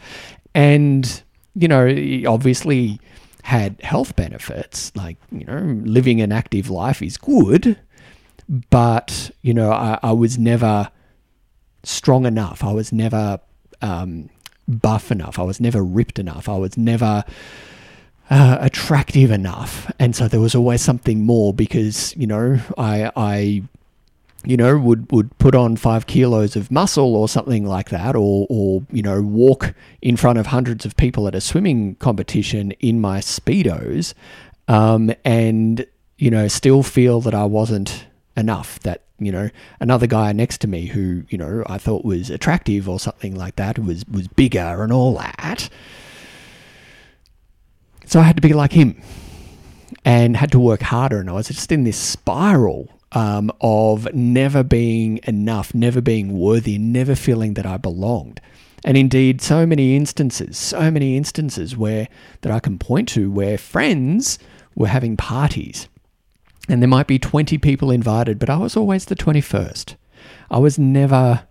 And, 0.56 1.22
you 1.56 1.67
know, 1.67 1.86
obviously 2.28 3.00
had 3.44 3.80
health 3.82 4.15
benefits. 4.15 4.91
Like, 4.96 5.17
you 5.32 5.46
know, 5.46 5.82
living 5.86 6.20
an 6.20 6.32
active 6.32 6.70
life 6.70 7.02
is 7.02 7.17
good. 7.17 7.80
But, 8.70 9.32
you 9.44 9.54
know, 9.54 9.72
I, 9.72 10.00
I 10.02 10.12
was 10.13 10.38
never 10.38 10.89
strong 11.84 12.26
enough. 12.26 12.63
I 12.63 12.74
was 12.74 12.91
never 12.91 13.39
um, 13.82 14.30
buff 14.67 15.12
enough. 15.12 15.38
I 15.38 15.44
was 15.44 15.60
never 15.60 15.84
ripped 15.84 16.17
enough. 16.20 16.50
I 16.50 16.58
was 16.58 16.78
never. 16.78 17.24
Uh, 18.30 18.58
attractive 18.62 19.30
enough, 19.30 19.91
and 20.00 20.15
so 20.15 20.26
there 20.26 20.39
was 20.39 20.56
always 20.56 20.82
something 20.82 21.26
more 21.26 21.54
because 21.54 22.15
you 22.15 22.26
know 22.26 22.58
I 22.78 23.12
I 23.17 23.63
you 24.43 24.58
know, 24.58 24.77
would, 24.77 25.12
would 25.12 25.38
put 25.38 25.54
on 25.54 25.75
five 25.75 26.08
kilos 26.08 26.56
of 26.56 26.71
muscle 26.71 27.15
or 27.15 27.30
something 27.30 27.65
like 27.65 27.89
that, 27.89 28.15
or, 28.15 28.47
or, 28.49 28.84
you 28.91 29.04
know, 29.04 29.21
walk 29.21 29.73
in 30.01 30.17
front 30.17 30.39
of 30.39 30.47
hundreds 30.47 30.86
of 30.86 30.97
people 30.97 31.27
at 31.27 31.36
a 31.36 31.41
swimming 31.41 31.95
competition 31.95 32.71
in 32.80 32.99
my 32.99 33.19
Speedos, 33.19 34.13
um, 34.67 35.12
and, 35.23 35.86
you 36.17 36.32
know, 36.32 36.47
still 36.47 36.82
feel 36.82 37.21
that 37.21 37.36
I 37.36 37.45
wasn't 37.45 38.08
enough, 38.36 38.80
that, 38.80 39.04
you 39.19 39.32
know, 39.32 39.49
another 39.80 40.08
guy 40.08 40.32
next 40.32 40.62
to 40.62 40.67
me 40.67 40.88
who, 40.88 41.23
you 41.30 41.38
know, 41.38 41.63
I 41.67 41.77
thought 41.77 42.04
was 42.04 42.30
attractive 42.30 42.89
or 42.89 42.99
something 42.99 43.36
like 43.36 43.58
that 43.58 43.77
was, 43.77 44.06
was 44.08 44.27
bigger 44.27 44.82
and 44.82 44.91
all 44.91 45.15
that. 45.17 45.69
So 48.06 48.19
I 48.19 48.23
had 48.23 48.36
to 48.38 48.41
be 48.41 48.54
like 48.54 48.71
him 48.71 48.99
and 50.04 50.36
had 50.36 50.51
to 50.54 50.60
work 50.60 50.82
harder, 50.82 51.19
and 51.19 51.30
I 51.30 51.34
was 51.34 51.47
just 51.47 51.71
in 51.71 51.84
this 51.84 51.97
spiral 51.97 52.89
um, 53.12 53.52
of 53.62 54.13
never 54.13 54.63
being 54.63 55.19
enough, 55.24 55.74
never 55.74 56.02
being 56.02 56.38
worthy, 56.38 56.78
never 56.78 57.15
feeling 57.15 57.56
that 57.56 57.65
I 57.65 57.78
belonged. 57.78 58.39
And 58.84 58.97
indeed, 58.97 59.41
so 59.41 59.65
many 59.65 59.95
instances, 59.95 60.58
so 60.58 60.89
many 60.89 61.15
instances 61.15 61.78
where 61.78 62.08
that 62.41 62.52
I 62.52 62.60
can 62.60 62.80
point 62.80 63.10
to 63.10 63.30
where 63.30 63.58
friends 63.58 64.39
were 64.76 64.88
having 64.88 65.17
parties. 65.17 65.88
And 66.67 66.82
there 66.82 66.89
might 66.89 67.08
be 67.08 67.19
20 67.19 67.58
people 67.58 67.91
invited, 67.91 68.39
but 68.39 68.50
I 68.50 68.58
was 68.58 68.76
always 68.76 69.06
the 69.06 69.15
21st. 69.15 69.95
I 70.50 70.58
was 70.58 70.80
never, 70.80 71.43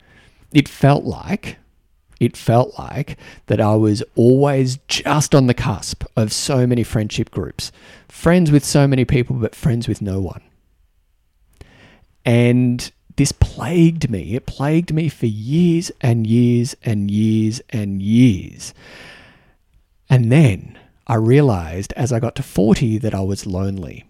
it 0.52 0.68
felt 0.68 1.04
like, 1.04 1.58
it 2.18 2.36
felt 2.36 2.78
like 2.78 3.16
that 3.46 3.60
I 3.60 3.74
was 3.76 4.02
always 4.14 4.78
just 4.88 5.34
on 5.34 5.46
the 5.46 5.54
cusp 5.54 6.04
of 6.16 6.32
so 6.32 6.66
many 6.66 6.82
friendship 6.82 7.30
groups. 7.30 7.70
Friends 8.08 8.50
with 8.50 8.64
so 8.64 8.86
many 8.86 9.04
people, 9.04 9.36
but 9.36 9.54
friends 9.54 9.88
with 9.88 10.02
no 10.02 10.20
one. 10.20 10.42
And 12.24 12.90
this 13.16 13.32
plagued 13.32 14.10
me. 14.10 14.34
It 14.34 14.46
plagued 14.46 14.92
me 14.92 15.08
for 15.08 15.26
years 15.26 15.90
and 16.00 16.26
years 16.26 16.74
and 16.82 17.10
years 17.10 17.60
and 17.70 18.00
years. 18.00 18.72
And 20.08 20.32
then 20.32 20.78
I 21.06 21.16
realized 21.16 21.92
as 21.96 22.12
I 22.12 22.20
got 22.20 22.34
to 22.36 22.42
40 22.42 22.98
that 22.98 23.14
I 23.14 23.20
was 23.20 23.46
lonely. 23.46 24.04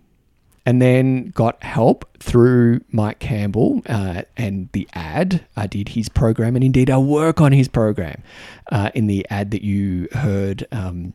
And 0.66 0.81
then 0.81 1.31
got 1.31 1.62
help 1.64 2.18
through 2.20 2.83
Mike 2.92 3.18
Campbell 3.18 3.83
uh, 3.88 4.23
and 4.37 4.68
the 4.73 4.87
ad. 4.92 5.44
I 5.57 5.66
did 5.66 5.88
his 5.88 6.09
program, 6.09 6.55
and 6.55 6.62
indeed 6.62 6.90
I 6.90 6.99
work 6.99 7.40
on 7.40 7.51
his 7.51 7.66
program 7.66 8.23
uh, 8.70 8.90
in 8.94 9.07
the 9.07 9.27
ad 9.31 9.51
that 9.53 9.64
you 9.64 10.07
heard 10.12 10.66
um, 10.70 11.14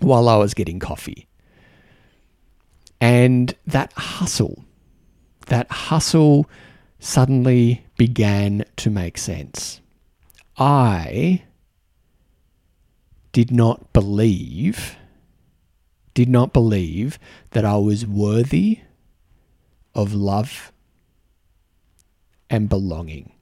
while 0.00 0.28
I 0.28 0.36
was 0.36 0.54
getting 0.54 0.80
coffee. 0.80 1.28
And 3.00 3.54
that 3.66 3.92
hustle 3.94 4.64
that 5.50 5.70
hustle 5.70 6.48
suddenly 7.00 7.84
began 7.96 8.64
to 8.76 8.88
make 8.88 9.18
sense. 9.18 9.80
I 10.56 11.42
did 13.32 13.50
not 13.50 13.92
believe, 13.92 14.96
did 16.14 16.28
not 16.28 16.52
believe 16.52 17.18
that 17.50 17.64
I 17.64 17.76
was 17.76 18.06
worthy 18.06 18.80
of 19.92 20.14
love 20.14 20.72
and 22.48 22.68
belonging. 22.68 23.32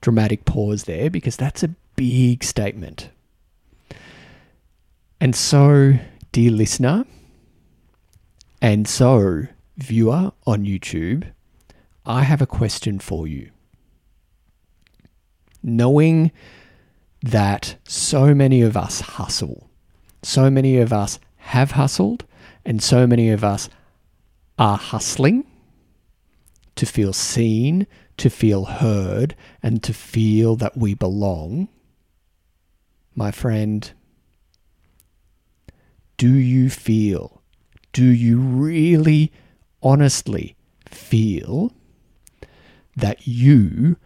Dramatic 0.00 0.46
pause 0.46 0.84
there 0.84 1.10
because 1.10 1.36
that's 1.36 1.62
a 1.62 1.74
big 1.96 2.44
statement. 2.44 3.10
And 5.20 5.36
so, 5.36 5.98
dear 6.32 6.50
listener, 6.50 7.04
and 8.62 8.88
so, 8.88 9.48
viewer 9.76 10.32
on 10.46 10.64
YouTube, 10.64 11.32
I 12.04 12.22
have 12.22 12.40
a 12.40 12.46
question 12.46 12.98
for 12.98 13.26
you. 13.26 13.50
Knowing 15.62 16.30
that 17.22 17.76
so 17.84 18.34
many 18.34 18.62
of 18.62 18.76
us 18.76 19.00
hustle, 19.00 19.68
so 20.22 20.50
many 20.50 20.78
of 20.78 20.92
us 20.92 21.18
have 21.36 21.72
hustled, 21.72 22.24
and 22.64 22.82
so 22.82 23.06
many 23.06 23.30
of 23.30 23.44
us 23.44 23.68
are 24.58 24.76
hustling 24.76 25.44
to 26.76 26.86
feel 26.86 27.12
seen, 27.12 27.86
to 28.16 28.30
feel 28.30 28.64
heard, 28.66 29.34
and 29.62 29.82
to 29.82 29.92
feel 29.92 30.56
that 30.56 30.76
we 30.76 30.94
belong, 30.94 31.68
my 33.14 33.30
friend, 33.30 33.92
do 36.16 36.34
you 36.34 36.70
feel, 36.70 37.42
do 37.92 38.04
you 38.04 38.38
really 38.38 39.32
honestly 39.82 40.56
feel 40.88 41.72
that 42.96 43.26
you 43.26 43.96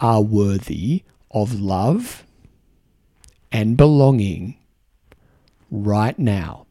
are 0.00 0.22
worthy 0.22 1.02
of 1.30 1.60
love 1.60 2.24
and 3.50 3.76
belonging 3.76 4.56
right 5.70 6.18
now, 6.18 6.66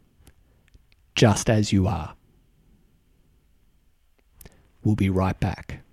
just 1.16 1.50
as 1.50 1.74
you 1.74 1.88
are. 1.88 2.16
We'll 4.84 4.96
be 4.96 5.10
right 5.10 5.40
back. 5.40 5.85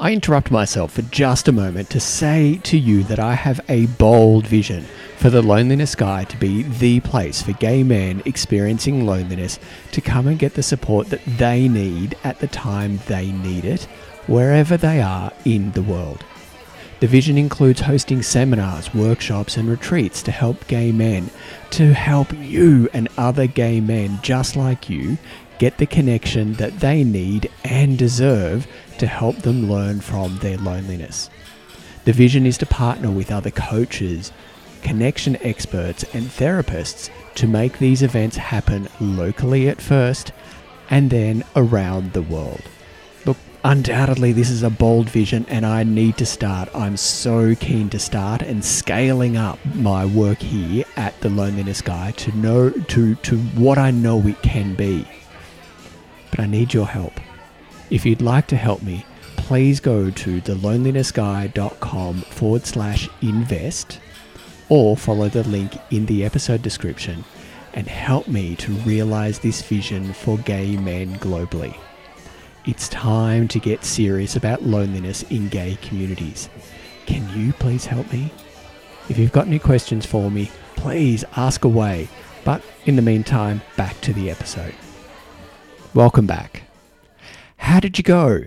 I 0.00 0.12
interrupt 0.12 0.52
myself 0.52 0.92
for 0.92 1.02
just 1.02 1.48
a 1.48 1.52
moment 1.52 1.90
to 1.90 1.98
say 1.98 2.60
to 2.62 2.78
you 2.78 3.02
that 3.04 3.18
I 3.18 3.34
have 3.34 3.60
a 3.68 3.86
bold 3.86 4.46
vision 4.46 4.84
for 5.16 5.28
the 5.28 5.42
Loneliness 5.42 5.96
Guy 5.96 6.22
to 6.22 6.36
be 6.36 6.62
the 6.62 7.00
place 7.00 7.42
for 7.42 7.50
gay 7.54 7.82
men 7.82 8.22
experiencing 8.24 9.04
loneliness 9.04 9.58
to 9.90 10.00
come 10.00 10.28
and 10.28 10.38
get 10.38 10.54
the 10.54 10.62
support 10.62 11.08
that 11.08 11.24
they 11.26 11.66
need 11.66 12.16
at 12.22 12.38
the 12.38 12.46
time 12.46 13.00
they 13.08 13.32
need 13.32 13.64
it, 13.64 13.88
wherever 14.28 14.76
they 14.76 15.02
are 15.02 15.32
in 15.44 15.72
the 15.72 15.82
world. 15.82 16.24
The 17.00 17.08
vision 17.08 17.36
includes 17.36 17.80
hosting 17.80 18.22
seminars, 18.22 18.94
workshops, 18.94 19.56
and 19.56 19.68
retreats 19.68 20.22
to 20.22 20.30
help 20.30 20.64
gay 20.68 20.92
men, 20.92 21.28
to 21.70 21.92
help 21.92 22.32
you 22.34 22.88
and 22.92 23.08
other 23.16 23.48
gay 23.48 23.80
men 23.80 24.20
just 24.22 24.54
like 24.54 24.88
you 24.88 25.18
get 25.58 25.78
the 25.78 25.86
connection 25.86 26.52
that 26.54 26.78
they 26.78 27.02
need 27.02 27.50
and 27.64 27.98
deserve 27.98 28.66
to 28.98 29.06
help 29.06 29.36
them 29.36 29.70
learn 29.70 30.00
from 30.00 30.38
their 30.38 30.58
loneliness. 30.58 31.30
The 32.04 32.12
vision 32.12 32.46
is 32.46 32.58
to 32.58 32.66
partner 32.66 33.10
with 33.10 33.30
other 33.30 33.50
coaches, 33.50 34.32
connection 34.82 35.36
experts, 35.42 36.04
and 36.14 36.26
therapists 36.26 37.10
to 37.34 37.46
make 37.46 37.78
these 37.78 38.02
events 38.02 38.36
happen 38.36 38.88
locally 39.00 39.68
at 39.68 39.80
first 39.80 40.32
and 40.90 41.10
then 41.10 41.44
around 41.54 42.12
the 42.12 42.22
world. 42.22 42.62
Look, 43.26 43.36
undoubtedly 43.64 44.32
this 44.32 44.50
is 44.50 44.62
a 44.62 44.70
bold 44.70 45.10
vision 45.10 45.44
and 45.48 45.66
I 45.66 45.82
need 45.82 46.16
to 46.18 46.26
start. 46.26 46.68
I'm 46.74 46.96
so 46.96 47.54
keen 47.54 47.90
to 47.90 47.98
start 47.98 48.42
and 48.42 48.64
scaling 48.64 49.36
up 49.36 49.58
my 49.74 50.06
work 50.06 50.38
here 50.38 50.84
at 50.96 51.20
the 51.20 51.28
Loneliness 51.28 51.82
Guy 51.82 52.12
to 52.12 52.36
know 52.36 52.70
to 52.70 53.14
to 53.16 53.36
what 53.36 53.78
I 53.78 53.90
know 53.90 54.20
it 54.26 54.40
can 54.42 54.74
be. 54.74 55.06
But 56.30 56.40
I 56.40 56.46
need 56.46 56.72
your 56.72 56.86
help. 56.86 57.20
If 57.90 58.04
you'd 58.04 58.20
like 58.20 58.46
to 58.48 58.56
help 58.56 58.82
me, 58.82 59.06
please 59.36 59.80
go 59.80 60.10
to 60.10 60.40
thelonelinessguy.com 60.42 62.20
forward 62.22 62.66
slash 62.66 63.08
invest 63.22 64.00
or 64.68 64.96
follow 64.96 65.28
the 65.28 65.44
link 65.44 65.72
in 65.90 66.04
the 66.06 66.24
episode 66.24 66.60
description 66.60 67.24
and 67.72 67.86
help 67.86 68.28
me 68.28 68.56
to 68.56 68.72
realize 68.72 69.38
this 69.38 69.62
vision 69.62 70.12
for 70.12 70.36
gay 70.38 70.76
men 70.76 71.14
globally. 71.16 71.74
It's 72.66 72.88
time 72.88 73.48
to 73.48 73.58
get 73.58 73.84
serious 73.84 74.36
about 74.36 74.64
loneliness 74.64 75.22
in 75.24 75.48
gay 75.48 75.78
communities. 75.80 76.50
Can 77.06 77.26
you 77.34 77.54
please 77.54 77.86
help 77.86 78.12
me? 78.12 78.30
If 79.08 79.16
you've 79.16 79.32
got 79.32 79.46
any 79.46 79.58
questions 79.58 80.04
for 80.04 80.30
me, 80.30 80.50
please 80.76 81.24
ask 81.36 81.64
away. 81.64 82.08
But 82.44 82.62
in 82.84 82.96
the 82.96 83.02
meantime, 83.02 83.62
back 83.78 83.98
to 84.02 84.12
the 84.12 84.30
episode. 84.30 84.74
Welcome 85.94 86.26
back. 86.26 86.67
How 87.58 87.80
did 87.80 87.98
you 87.98 88.04
go? 88.04 88.44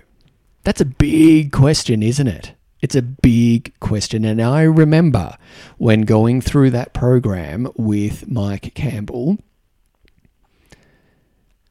That's 0.64 0.80
a 0.80 0.86
big 0.86 1.52
question, 1.52 2.02
isn't 2.02 2.26
it? 2.26 2.54
It's 2.80 2.96
a 2.96 3.02
big 3.02 3.78
question. 3.78 4.24
And 4.24 4.42
I 4.42 4.62
remember 4.62 5.36
when 5.78 6.02
going 6.02 6.40
through 6.40 6.70
that 6.70 6.92
program 6.92 7.68
with 7.76 8.28
Mike 8.28 8.74
Campbell 8.74 9.38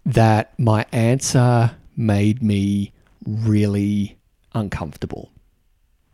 that 0.06 0.58
my 0.58 0.86
answer 0.92 1.72
made 1.98 2.42
me 2.42 2.94
really 3.26 4.18
uncomfortable 4.54 5.32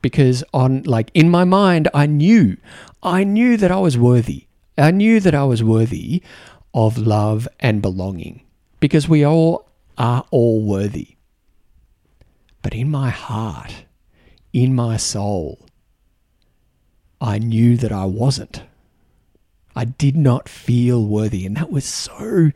because 0.02 0.44
on 0.54 0.84
like 0.84 1.10
in 1.14 1.30
my 1.30 1.44
mind 1.44 1.88
I 1.94 2.06
knew 2.06 2.58
I 3.02 3.24
knew 3.24 3.58
that 3.58 3.72
I 3.72 3.78
was 3.78 3.98
worthy. 3.98 4.48
I 4.78 4.92
knew 4.92 5.20
that 5.20 5.34
I 5.34 5.44
was 5.44 5.64
worthy 5.64 6.22
of 6.74 6.98
love 6.98 7.48
and 7.60 7.82
belonging 7.82 8.42
because 8.80 9.08
we 9.08 9.26
all 9.26 9.68
are 9.98 10.26
all 10.32 10.62
worthy. 10.62 11.17
But 12.68 12.76
in 12.76 12.92
my 12.92 13.12
heart, 13.12 13.86
in 14.52 14.76
my 14.76 14.98
soul, 14.98 15.70
I 17.22 17.40
knew 17.40 17.78
that 17.78 17.94
I 17.94 18.04
wasn't. 18.04 18.64
I 19.74 19.86
did 19.86 20.18
not 20.18 20.50
feel 20.50 21.06
worthy 21.06 21.46
and 21.46 21.56
that 21.56 21.72
was 21.72 21.86
so 21.86 22.52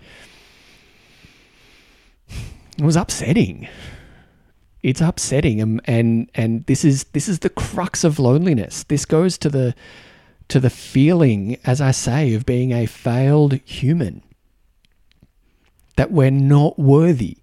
it 2.28 2.82
was 2.82 2.98
upsetting. 2.98 3.70
It's 4.84 5.00
upsetting, 5.00 5.62
and 5.62 5.80
and 5.86 6.30
and 6.36 6.66
this 6.66 6.84
is 6.84 7.06
this 7.14 7.30
is 7.30 7.40
the 7.40 7.50
crux 7.50 8.04
of 8.04 8.20
loneliness. 8.20 8.84
This 8.84 9.06
goes 9.06 9.38
to 9.38 9.50
the 9.50 9.74
to 10.50 10.60
the 10.60 10.70
feeling, 10.70 11.58
as 11.64 11.80
I 11.80 11.92
say, 11.92 12.34
of 12.34 12.46
being 12.46 12.74
a 12.74 12.86
failed 12.86 13.54
human. 13.64 14.24
That 15.96 16.12
we're 16.12 16.32
not 16.32 16.78
worthy. 16.78 17.38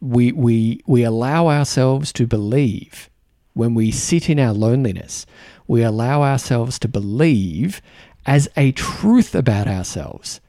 We 0.00 0.32
we 0.32 0.82
we 0.86 1.04
allow 1.04 1.48
ourselves 1.48 2.12
to 2.14 2.26
believe 2.26 3.08
when 3.54 3.74
we 3.74 3.90
sit 3.90 4.28
in 4.28 4.38
our 4.38 4.52
loneliness. 4.52 5.26
We 5.66 5.82
allow 5.82 6.22
ourselves 6.22 6.78
to 6.80 6.88
believe 6.88 7.80
as 8.26 8.48
a 8.56 8.72
truth 8.72 9.34
about 9.34 9.68
ourselves 9.68 10.40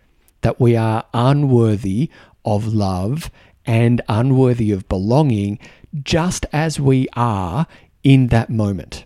that 0.42 0.60
we 0.60 0.76
are 0.76 1.06
unworthy 1.13 2.10
of 2.46 2.68
love 2.68 3.30
and 3.65 4.02
unworthy 4.08 4.72
of 4.72 4.88
belonging 4.89 5.60
just 6.04 6.46
as 6.52 6.80
we 6.80 7.08
are 7.13 7.68
in 8.04 8.28
that 8.28 8.50
moment. 8.50 9.06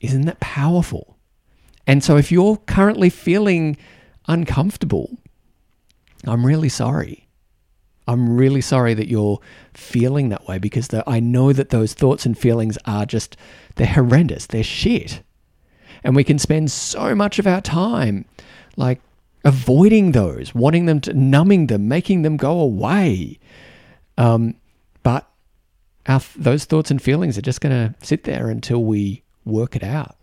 Isn't 0.00 0.22
that 0.22 0.40
powerful? 0.40 1.16
And 1.86 2.02
so, 2.02 2.16
if 2.16 2.32
you're 2.32 2.56
currently 2.56 3.10
feeling 3.10 3.76
uncomfortable, 4.28 5.18
I'm 6.26 6.44
really 6.44 6.68
sorry. 6.68 7.28
I'm 8.06 8.36
really 8.36 8.60
sorry 8.60 8.94
that 8.94 9.08
you're 9.08 9.38
feeling 9.72 10.30
that 10.30 10.46
way 10.48 10.58
because 10.58 10.88
the, 10.88 11.08
I 11.08 11.20
know 11.20 11.52
that 11.52 11.70
those 11.70 11.94
thoughts 11.94 12.26
and 12.26 12.36
feelings 12.36 12.76
are 12.84 13.06
just, 13.06 13.36
they're 13.76 13.86
horrendous. 13.86 14.46
They're 14.46 14.64
shit. 14.64 15.22
And 16.02 16.16
we 16.16 16.24
can 16.24 16.38
spend 16.38 16.70
so 16.70 17.14
much 17.14 17.38
of 17.38 17.46
our 17.46 17.60
time 17.60 18.24
like 18.76 19.00
avoiding 19.44 20.12
those, 20.12 20.54
wanting 20.54 20.86
them 20.86 21.00
to, 21.02 21.14
numbing 21.14 21.68
them, 21.68 21.88
making 21.88 22.22
them 22.22 22.36
go 22.36 22.58
away. 22.58 23.38
Um, 24.18 24.56
but 25.02 25.28
our, 26.06 26.20
those 26.36 26.64
thoughts 26.64 26.90
and 26.90 27.00
feelings 27.00 27.38
are 27.38 27.42
just 27.42 27.60
going 27.60 27.74
to 27.74 27.94
sit 28.04 28.24
there 28.24 28.48
until 28.48 28.84
we 28.84 29.22
work 29.44 29.76
it 29.76 29.84
out. 29.84 30.16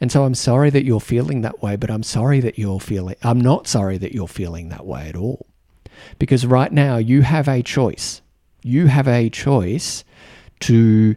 And 0.00 0.10
so 0.10 0.24
I'm 0.24 0.34
sorry 0.34 0.70
that 0.70 0.84
you're 0.84 1.00
feeling 1.00 1.42
that 1.42 1.62
way, 1.62 1.76
but 1.76 1.90
I'm 1.90 2.02
sorry 2.02 2.40
that 2.40 2.58
you're 2.58 2.80
feeling, 2.80 3.16
I'm 3.22 3.40
not 3.40 3.66
sorry 3.66 3.98
that 3.98 4.12
you're 4.12 4.28
feeling 4.28 4.70
that 4.70 4.86
way 4.86 5.08
at 5.08 5.16
all. 5.16 5.46
Because 6.18 6.46
right 6.46 6.72
now 6.72 6.96
you 6.96 7.22
have 7.22 7.48
a 7.48 7.62
choice. 7.62 8.22
You 8.62 8.86
have 8.86 9.06
a 9.06 9.28
choice 9.28 10.04
to 10.60 11.16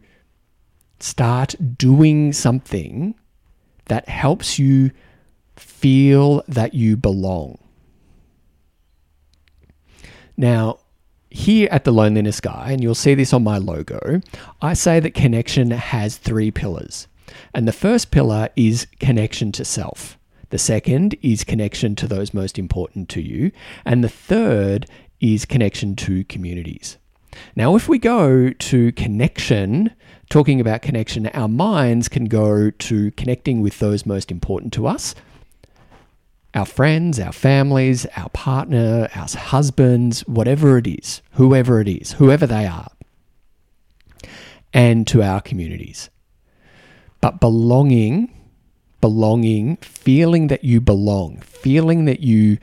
start 1.00 1.56
doing 1.78 2.34
something 2.34 3.16
that 3.86 4.08
helps 4.10 4.60
you 4.60 4.92
feel 5.56 6.44
that 6.48 6.74
you 6.74 6.98
belong. 6.98 7.58
Now, 10.36 10.80
here 11.30 11.68
at 11.72 11.84
the 11.84 11.92
Loneliness 11.92 12.40
Guy, 12.40 12.72
and 12.72 12.82
you'll 12.82 12.96
see 12.96 13.16
this 13.16 13.34
on 13.34 13.44
my 13.44 13.58
logo, 13.58 14.22
I 14.62 14.74
say 14.74 15.00
that 15.00 15.14
connection 15.14 15.72
has 15.72 16.18
three 16.18 16.52
pillars. 16.52 17.08
And 17.54 17.68
the 17.68 17.74
first 17.74 18.12
pillar 18.12 18.50
is 18.56 18.88
connection 19.00 19.52
to 19.54 19.66
self. 19.66 20.18
The 20.50 20.58
second 20.58 21.16
is 21.22 21.44
connection 21.44 21.96
to 21.96 22.08
those 22.08 22.34
most 22.34 22.60
important 22.60 23.10
to 23.10 23.22
you. 23.22 23.52
And 23.86 24.04
the 24.04 24.10
third 24.10 24.86
is 25.20 25.46
connection 25.46 25.96
to 25.96 26.24
communities. 26.26 26.98
Now, 27.56 27.76
if 27.76 27.90
we 27.90 27.98
go 27.98 28.52
to 28.52 28.92
connection, 28.92 29.92
talking 30.30 30.60
about 30.60 30.82
connection, 30.82 31.28
our 31.28 31.48
minds 31.48 32.08
can 32.08 32.26
go 32.26 32.70
to 32.70 33.12
connecting 33.12 33.62
with 33.62 33.80
those 33.80 34.06
most 34.06 34.30
important 34.32 34.74
to 34.74 34.86
us, 34.86 35.16
our 36.54 36.66
friends, 36.66 37.20
our 37.20 37.32
families, 37.32 38.06
our 38.16 38.30
partner, 38.30 39.10
our 39.16 39.28
husbands, 39.28 40.22
whatever 40.28 40.78
it 40.78 40.86
is, 40.86 41.22
whoever 41.32 41.82
it 41.82 41.88
is, 41.88 42.14
whoever 42.14 42.46
they 42.46 42.68
are, 42.68 42.92
and 44.72 45.08
to 45.08 45.24
our 45.24 45.42
communities. 45.42 46.10
But 47.24 47.40
belonging, 47.40 48.34
belonging, 49.00 49.78
feeling 49.78 50.48
that 50.48 50.66
you 50.66 50.82
belong, 50.82 51.38
feeling 51.40 52.04
that 52.04 52.20
you 52.20 52.58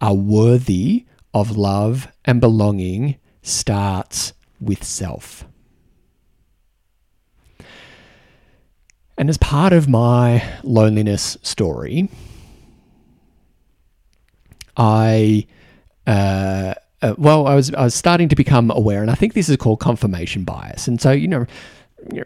are 0.00 0.14
worthy 0.14 1.06
of 1.34 1.56
love 1.56 2.06
and 2.24 2.40
belonging 2.40 3.16
starts 3.42 4.32
with 4.60 4.84
self. 4.84 5.46
And 9.18 9.28
as 9.28 9.36
part 9.36 9.72
of 9.72 9.88
my 9.88 10.48
loneliness 10.62 11.36
story, 11.42 12.08
I, 14.76 15.44
uh, 16.06 16.74
uh, 17.02 17.14
well, 17.18 17.48
I 17.48 17.56
was 17.56 17.74
I 17.74 17.82
was 17.82 17.96
starting 17.96 18.28
to 18.28 18.36
become 18.36 18.70
aware, 18.70 19.02
and 19.02 19.10
I 19.10 19.16
think 19.16 19.34
this 19.34 19.48
is 19.48 19.56
called 19.56 19.80
confirmation 19.80 20.44
bias. 20.44 20.86
And 20.86 21.00
so, 21.02 21.10
you 21.10 21.26
know, 21.26 21.46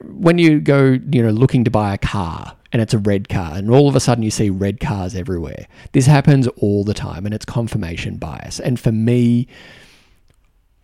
when 0.03 0.39
you 0.39 0.61
go, 0.61 0.99
you 1.11 1.23
know, 1.23 1.31
looking 1.31 1.65
to 1.65 1.71
buy 1.71 1.95
a 1.95 1.99
car 1.99 2.57
and 2.73 2.83
it's 2.83 2.95
a 2.95 2.99
red 2.99 3.29
car, 3.29 3.57
and 3.57 3.71
all 3.71 3.89
of 3.89 3.97
a 3.97 4.01
sudden 4.01 4.23
you 4.23 4.31
see 4.31 4.51
red 4.51 4.79
cars 4.79 5.15
everywhere. 5.15 5.67
This 5.93 6.07
happens 6.07 6.47
all 6.59 6.85
the 6.85 6.95
time, 6.95 7.25
and 7.25 7.35
it's 7.35 7.45
confirmation 7.45 8.17
bias. 8.17 8.61
And 8.61 8.79
for 8.79 8.93
me, 8.93 9.49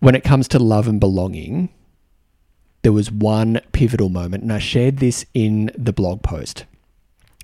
when 0.00 0.14
it 0.14 0.24
comes 0.24 0.48
to 0.48 0.58
love 0.58 0.88
and 0.88 0.98
belonging, 0.98 1.68
there 2.82 2.92
was 2.92 3.10
one 3.10 3.60
pivotal 3.72 4.08
moment, 4.08 4.42
and 4.42 4.52
I 4.52 4.58
shared 4.58 4.98
this 4.98 5.26
in 5.34 5.70
the 5.76 5.92
blog 5.92 6.22
post. 6.22 6.64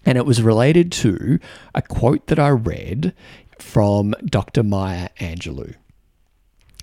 And 0.06 0.16
it 0.16 0.24
was 0.24 0.42
related 0.42 0.90
to 0.92 1.38
a 1.74 1.82
quote 1.82 2.26
that 2.28 2.38
I 2.38 2.48
read 2.48 3.14
from 3.58 4.14
Dr. 4.24 4.62
Maya 4.62 5.10
Angelou. 5.18 5.74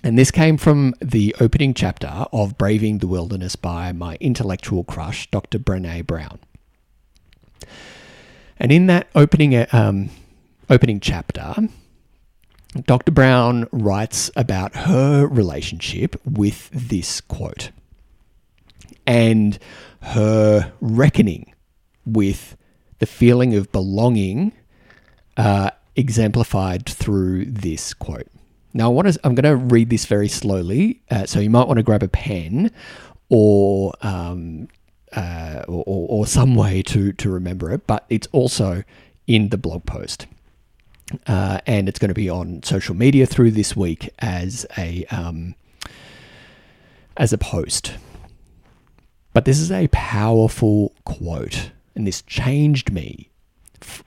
And 0.02 0.16
this 0.16 0.30
came 0.30 0.56
from 0.56 0.94
the 1.00 1.34
opening 1.40 1.74
chapter 1.74 2.26
of 2.32 2.56
Braving 2.56 2.98
the 2.98 3.08
Wilderness 3.08 3.56
by 3.56 3.92
my 3.92 4.16
intellectual 4.20 4.84
crush, 4.84 5.28
Dr. 5.30 5.58
Brene 5.58 6.06
Brown. 6.06 6.38
And 8.58 8.70
in 8.70 8.86
that 8.86 9.08
opening, 9.14 9.66
um, 9.72 10.10
opening 10.70 11.00
chapter, 11.00 11.68
Dr. 12.86 13.10
Brown 13.10 13.66
writes 13.72 14.30
about 14.36 14.74
her 14.76 15.26
relationship 15.26 16.20
with 16.24 16.70
this 16.70 17.20
quote 17.20 17.70
and 19.06 19.58
her 20.00 20.72
reckoning 20.80 21.54
with 22.06 22.56
the 22.98 23.06
feeling 23.06 23.54
of 23.54 23.72
belonging 23.72 24.52
uh, 25.36 25.70
exemplified 25.96 26.86
through 26.86 27.46
this 27.46 27.94
quote. 27.94 28.28
Now, 28.74 28.86
I 28.86 28.88
want 28.88 29.12
to, 29.12 29.20
I'm 29.24 29.34
going 29.34 29.44
to 29.44 29.56
read 29.56 29.90
this 29.90 30.06
very 30.06 30.28
slowly, 30.28 31.00
uh, 31.10 31.26
so 31.26 31.40
you 31.40 31.50
might 31.50 31.66
want 31.66 31.78
to 31.78 31.82
grab 31.82 32.02
a 32.02 32.08
pen 32.08 32.70
or, 33.28 33.94
um, 34.02 34.68
uh, 35.12 35.64
or, 35.66 35.84
or, 35.86 36.26
some 36.26 36.54
way 36.54 36.82
to, 36.82 37.12
to 37.14 37.30
remember 37.30 37.72
it, 37.72 37.86
but 37.86 38.04
it's 38.08 38.28
also 38.32 38.84
in 39.26 39.48
the 39.48 39.56
blog 39.56 39.86
post. 39.86 40.26
Uh, 41.26 41.60
and 41.66 41.88
it's 41.88 41.98
going 41.98 42.08
to 42.08 42.14
be 42.14 42.28
on 42.28 42.62
social 42.62 42.94
media 42.94 43.24
through 43.26 43.50
this 43.50 43.74
week 43.74 44.10
as 44.18 44.66
a 44.76 45.06
um, 45.06 45.54
as 47.16 47.32
a 47.32 47.38
post. 47.38 47.94
But 49.32 49.46
this 49.46 49.58
is 49.58 49.72
a 49.72 49.88
powerful 49.88 50.92
quote, 51.04 51.70
and 51.94 52.06
this 52.06 52.20
changed 52.22 52.92
me. 52.92 53.30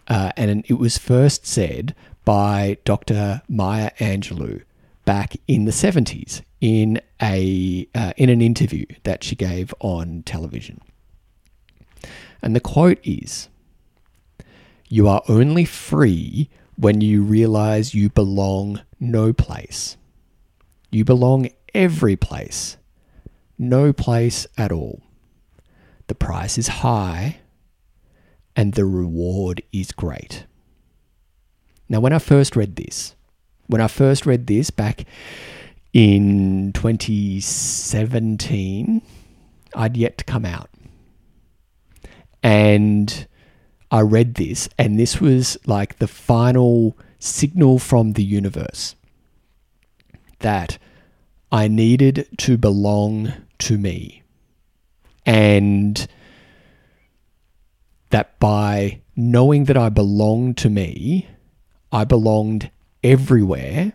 Uh, 0.08 0.32
and 0.38 0.66
it 0.68 0.74
was 0.74 0.98
first 0.98 1.48
said 1.48 1.96
by 2.26 2.78
Dr. 2.86 3.42
Maya 3.48 3.92
Angelou 4.00 4.64
back 5.06 5.36
in 5.48 5.66
the 5.66 5.72
70s 5.72 6.42
in 6.60 7.02
a 7.22 7.88
uh, 7.96 8.14
in 8.18 8.30
an 8.30 8.42
interview 8.42 8.86
that 9.04 9.24
she 9.24 9.36
gave 9.36 9.74
on 9.80 10.24
television. 10.24 10.80
And 12.42 12.56
the 12.56 12.60
quote 12.60 13.00
is 13.04 13.50
You 14.88 15.08
are 15.08 15.24
only 15.28 15.66
free 15.66 16.50
when 16.76 17.02
you 17.02 17.24
realize 17.24 17.94
you 17.94 18.10
belong 18.10 18.82
no 19.00 19.34
place. 19.34 19.98
You 20.92 21.06
belong 21.06 21.50
every 21.74 22.16
place, 22.16 22.78
no 23.58 23.94
place 23.94 24.46
at 24.58 24.72
all. 24.72 25.02
The 26.08 26.16
price 26.16 26.58
is 26.58 26.68
high 26.68 27.40
and 28.56 28.74
the 28.74 28.86
reward 28.86 29.64
is 29.72 29.92
great. 29.92 30.46
Now, 31.92 32.00
when 32.00 32.14
I 32.14 32.20
first 32.20 32.56
read 32.56 32.78
this, 32.78 33.16
when 33.68 33.82
I 33.82 33.90
first 33.90 34.26
read 34.26 34.48
this 34.48 34.70
back 34.70 35.04
in 35.92 36.72
2017, 36.72 39.02
I'd 39.76 39.98
yet 39.98 40.18
to 40.20 40.24
come 40.24 40.46
out. 40.46 40.70
And 42.42 43.28
I 43.92 44.00
read 44.00 44.36
this, 44.36 44.70
and 44.78 44.98
this 44.98 45.20
was 45.20 45.58
like 45.66 46.00
the 46.00 46.08
final 46.08 46.98
signal 47.20 47.78
from 47.78 48.14
the 48.14 48.24
universe 48.24 48.96
that 50.40 50.78
I 51.52 51.68
needed 51.68 52.26
to 52.38 52.58
belong 52.58 53.34
to 53.60 53.78
me. 53.78 54.24
And 55.26 56.08
that 58.12 58.40
by 58.40 59.02
knowing 59.18 59.66
that 59.66 59.76
I 59.76 59.90
belonged 59.90 60.56
to 60.60 60.70
me, 60.70 61.28
I 61.92 62.04
belonged 62.06 62.72
everywhere, 63.04 63.94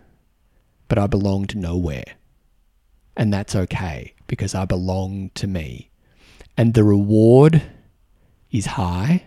but 0.89 0.99
I 0.99 1.07
belonged 1.07 1.57
nowhere. 1.57 2.05
And 3.17 3.33
that's 3.33 3.57
okay 3.57 4.15
because 4.27 4.55
I 4.55 4.65
belong 4.65 5.31
to 5.35 5.47
me. 5.47 5.91
And 6.57 6.75
the 6.75 6.85
reward 6.85 7.63
is 8.51 8.67
high 8.67 9.25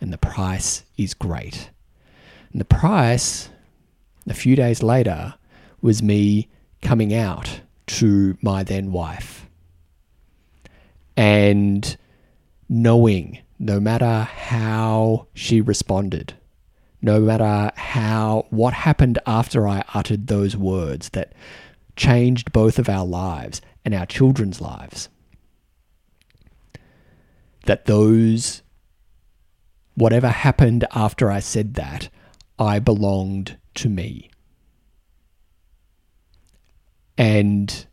and 0.00 0.12
the 0.12 0.18
price 0.18 0.84
is 0.96 1.14
great. 1.14 1.70
And 2.52 2.60
the 2.60 2.64
price, 2.64 3.48
a 4.28 4.34
few 4.34 4.56
days 4.56 4.82
later, 4.82 5.34
was 5.80 6.02
me 6.02 6.48
coming 6.82 7.14
out 7.14 7.60
to 7.86 8.36
my 8.42 8.62
then 8.62 8.90
wife 8.92 9.44
and 11.16 11.96
knowing 12.68 13.38
no 13.58 13.78
matter 13.78 14.22
how 14.22 15.26
she 15.34 15.60
responded, 15.60 16.34
no 17.04 17.20
matter 17.20 17.70
how 17.76 18.46
what 18.48 18.72
happened 18.72 19.18
after 19.26 19.68
I 19.68 19.84
uttered 19.92 20.26
those 20.26 20.56
words 20.56 21.10
that 21.10 21.34
changed 21.96 22.50
both 22.50 22.78
of 22.78 22.88
our 22.88 23.04
lives 23.04 23.60
and 23.84 23.92
our 23.92 24.06
children's 24.06 24.58
lives. 24.58 25.10
That 27.66 27.84
those 27.84 28.62
whatever 29.94 30.28
happened 30.28 30.86
after 30.92 31.30
I 31.30 31.40
said 31.40 31.74
that, 31.74 32.08
I 32.58 32.78
belonged 32.78 33.58
to 33.74 33.90
me. 33.90 34.30
And 37.18 37.84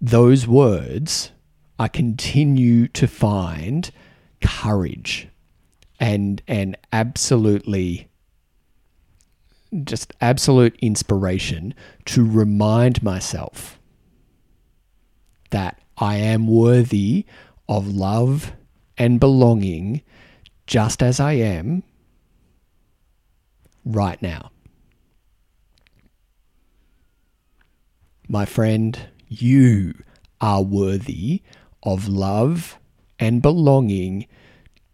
those 0.00 0.46
words, 0.46 1.30
I 1.78 1.88
continue 1.88 2.88
to 2.88 3.06
find 3.06 3.90
courage 4.40 5.28
and 6.00 6.42
and 6.48 6.76
absolutely 6.90 8.08
just 9.82 10.12
absolute 10.20 10.76
inspiration 10.80 11.74
to 12.06 12.24
remind 12.24 13.02
myself 13.02 13.80
that 15.50 15.80
I 15.98 16.16
am 16.16 16.46
worthy 16.46 17.26
of 17.68 17.88
love 17.88 18.52
and 18.96 19.18
belonging 19.18 20.02
just 20.66 21.02
as 21.02 21.20
I 21.20 21.32
am 21.32 21.82
right 23.84 24.20
now. 24.22 24.50
My 28.28 28.44
friend, 28.44 28.98
you 29.28 29.94
are 30.40 30.62
worthy 30.62 31.42
of 31.82 32.08
love 32.08 32.78
and 33.18 33.42
belonging 33.42 34.26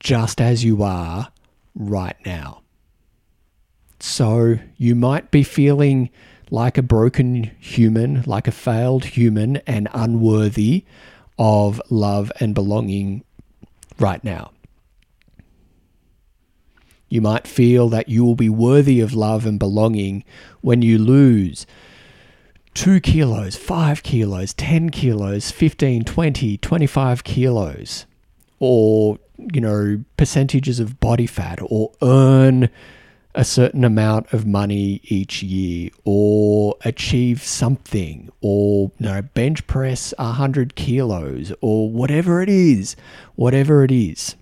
just 0.01 0.41
as 0.41 0.65
you 0.65 0.83
are 0.83 1.31
right 1.75 2.17
now. 2.27 2.63
So 4.01 4.59
you 4.77 4.95
might 4.95 5.31
be 5.31 5.43
feeling 5.43 6.11
like 6.51 6.79
a 6.79 6.83
broken 6.83 7.45
human, 7.61 8.23
like 8.27 8.49
a 8.49 8.53
failed 8.53 9.05
human, 9.05 9.59
and 9.59 9.89
unworthy 9.93 10.85
of 11.39 11.81
love 11.91 12.33
and 12.41 12.55
belonging 12.55 13.23
right 13.99 14.23
now. 14.25 14.53
You 17.09 17.21
might 17.21 17.47
feel 17.47 17.89
that 17.89 18.09
you 18.09 18.25
will 18.25 18.37
be 18.37 18.49
worthy 18.49 19.01
of 19.01 19.13
love 19.13 19.45
and 19.45 19.59
belonging 19.59 20.25
when 20.61 20.81
you 20.81 20.97
lose 20.97 21.67
two 22.73 23.01
kilos, 23.01 23.57
five 23.57 24.03
kilos, 24.03 24.55
10 24.55 24.91
kilos, 24.91 25.51
15, 25.51 26.05
20, 26.05 26.57
25 26.57 27.25
kilos, 27.25 28.07
or, 28.61 29.19
you 29.53 29.61
know, 29.61 30.05
percentages 30.17 30.79
of 30.79 31.01
body 31.01 31.27
fat, 31.27 31.59
or 31.63 31.93
earn 32.01 32.71
a 33.35 33.45
certain 33.45 33.85
amount 33.85 34.33
of 34.33 34.47
money 34.47 35.01
each 35.05 35.43
year, 35.43 35.91
or 36.05 36.77
achieve 36.85 37.43
something, 37.43 38.29
or, 38.41 38.91
you 38.99 39.07
know, 39.07 39.23
bench 39.23 39.67
press 39.67 40.13
100 40.19 40.75
kilos, 40.75 41.53
or 41.61 41.91
whatever 41.91 42.43
it 42.43 42.49
is, 42.49 42.97
whatever 43.37 43.85
it 43.85 43.93
is. 43.93 44.35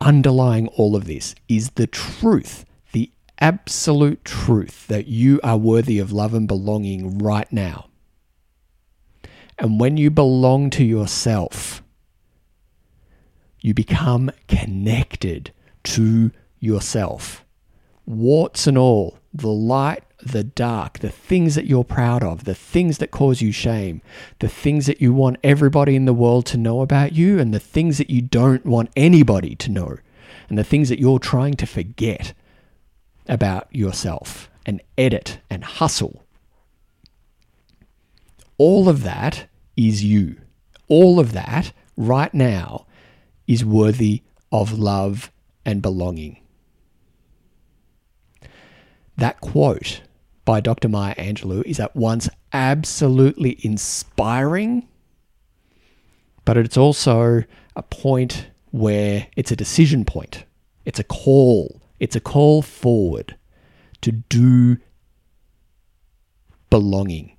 Underlying 0.00 0.68
all 0.68 0.96
of 0.96 1.06
this 1.06 1.34
is 1.48 1.70
the 1.70 1.86
truth 1.86 2.64
the 2.92 3.10
absolute 3.40 4.24
truth 4.24 4.86
that 4.88 5.06
you 5.06 5.40
are 5.42 5.56
worthy 5.56 5.98
of 5.98 6.12
love 6.12 6.34
and 6.34 6.48
belonging 6.48 7.18
right 7.18 7.50
now. 7.52 7.86
And 9.58 9.80
when 9.80 9.96
you 9.96 10.10
belong 10.10 10.70
to 10.70 10.84
yourself, 10.84 11.82
you 13.60 13.74
become 13.74 14.30
connected 14.46 15.52
to 15.84 16.30
yourself. 16.60 17.44
Warts 18.06 18.66
and 18.66 18.78
all, 18.78 19.18
the 19.32 19.48
light, 19.48 20.02
the 20.22 20.44
dark, 20.44 20.98
the 20.98 21.10
things 21.10 21.54
that 21.54 21.66
you're 21.66 21.84
proud 21.84 22.22
of, 22.22 22.44
the 22.44 22.54
things 22.54 22.98
that 22.98 23.10
cause 23.10 23.40
you 23.40 23.52
shame, 23.52 24.02
the 24.40 24.48
things 24.48 24.86
that 24.86 25.00
you 25.00 25.12
want 25.12 25.38
everybody 25.44 25.94
in 25.94 26.06
the 26.06 26.14
world 26.14 26.46
to 26.46 26.56
know 26.56 26.80
about 26.80 27.12
you, 27.12 27.38
and 27.38 27.52
the 27.52 27.60
things 27.60 27.98
that 27.98 28.10
you 28.10 28.22
don't 28.22 28.64
want 28.64 28.90
anybody 28.96 29.54
to 29.56 29.70
know, 29.70 29.96
and 30.48 30.58
the 30.58 30.64
things 30.64 30.88
that 30.88 30.98
you're 30.98 31.18
trying 31.18 31.54
to 31.54 31.66
forget 31.66 32.32
about 33.28 33.68
yourself 33.74 34.50
and 34.64 34.80
edit 34.96 35.38
and 35.50 35.62
hustle. 35.62 36.24
All 38.56 38.88
of 38.88 39.02
that 39.04 39.46
is 39.76 40.02
you. 40.02 40.40
All 40.88 41.20
of 41.20 41.32
that 41.32 41.72
right 41.96 42.32
now 42.32 42.86
is 43.48 43.64
worthy 43.64 44.22
of 44.52 44.78
love 44.78 45.32
and 45.64 45.82
belonging. 45.82 46.38
That 49.16 49.40
quote 49.40 50.02
by 50.44 50.60
Dr. 50.60 50.88
Maya 50.88 51.16
Angelou 51.16 51.64
is 51.66 51.80
at 51.80 51.96
once 51.96 52.28
absolutely 52.52 53.58
inspiring, 53.62 54.86
but 56.44 56.56
it's 56.56 56.76
also 56.76 57.42
a 57.74 57.82
point 57.82 58.46
where 58.70 59.26
it's 59.34 59.50
a 59.50 59.56
decision 59.56 60.04
point. 60.04 60.44
It's 60.84 61.00
a 61.00 61.04
call 61.04 61.82
it's 62.00 62.16
a 62.16 62.20
call 62.20 62.62
forward 62.62 63.36
to 64.02 64.12
do 64.12 64.78
belonging, 66.70 67.36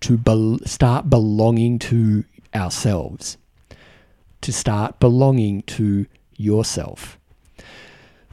to 0.00 0.16
be- 0.16 0.58
start 0.64 1.10
belonging 1.10 1.78
to 1.80 2.24
ourselves, 2.54 3.36
to 4.44 4.52
start 4.52 5.00
belonging 5.00 5.62
to 5.62 6.06
yourself. 6.36 7.18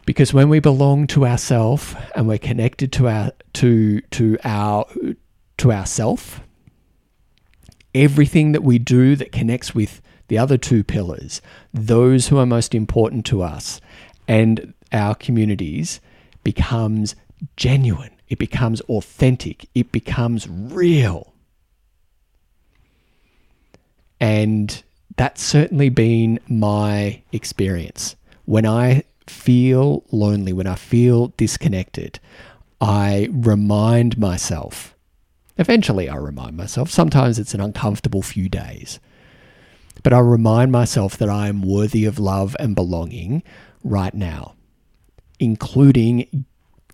Because 0.06 0.34
when 0.34 0.50
we 0.50 0.60
belong 0.60 1.08
to 1.08 1.26
ourself 1.26 1.96
and 2.16 2.28
we're 2.28 2.38
connected 2.38 2.92
to 2.94 3.08
our 3.08 3.32
to 3.54 4.02
to 4.02 4.38
our 4.44 4.86
to 5.58 5.72
ourself, 5.72 6.42
everything 7.96 8.52
that 8.52 8.64
we 8.64 8.78
do 8.78 9.16
that 9.16 9.32
connects 9.32 9.74
with 9.74 10.02
the 10.28 10.38
other 10.38 10.58
two 10.58 10.84
pillars, 10.84 11.42
those 11.74 12.28
who 12.28 12.38
are 12.38 12.46
most 12.46 12.76
important 12.76 13.26
to 13.28 13.42
us 13.42 13.80
and 14.28 14.74
our 14.92 15.16
communities, 15.16 16.02
becomes 16.44 17.16
genuine. 17.56 18.12
It 18.28 18.40
becomes 18.40 18.82
authentic. 18.82 19.68
It 19.76 19.92
becomes 19.92 20.48
real. 20.50 21.34
And 24.20 24.84
that's 25.18 25.42
certainly 25.42 25.90
been 25.90 26.40
my 26.48 27.22
experience. 27.32 28.16
When 28.46 28.66
I 28.66 29.04
feel 29.28 30.04
lonely, 30.12 30.54
when 30.54 30.68
I 30.68 30.76
feel 30.76 31.28
disconnected, 31.38 32.20
I 32.80 33.30
remind 33.32 34.18
myself. 34.18 34.96
Eventually, 35.58 36.10
I 36.10 36.16
remind 36.16 36.58
myself. 36.58 36.90
Sometimes 36.90 37.38
it's 37.38 37.54
an 37.54 37.62
uncomfortable 37.62 38.22
few 38.22 38.50
days. 38.50 39.00
But 40.04 40.14
I 40.14 40.20
remind 40.20 40.72
myself 40.72 41.18
that 41.18 41.30
I 41.30 41.48
am 41.48 41.62
worthy 41.62 42.06
of 42.06 42.18
love 42.18 42.56
and 42.60 42.76
belonging 42.76 43.44
right 43.84 44.14
now, 44.14 44.56
including 45.40 46.46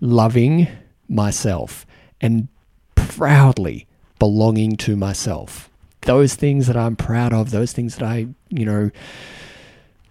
loving 0.02 0.68
myself 1.08 1.86
and 2.20 2.50
proudly 2.96 3.88
belonging 4.20 4.76
to 4.78 4.96
myself. 4.96 5.70
Those 6.02 6.36
things 6.36 6.68
that 6.68 6.78
I'm 6.78 6.96
proud 6.96 7.34
of, 7.34 7.52
those 7.52 7.74
things 7.74 7.98
that 7.98 8.08
I, 8.08 8.28
you 8.50 8.66
know, 8.66 8.92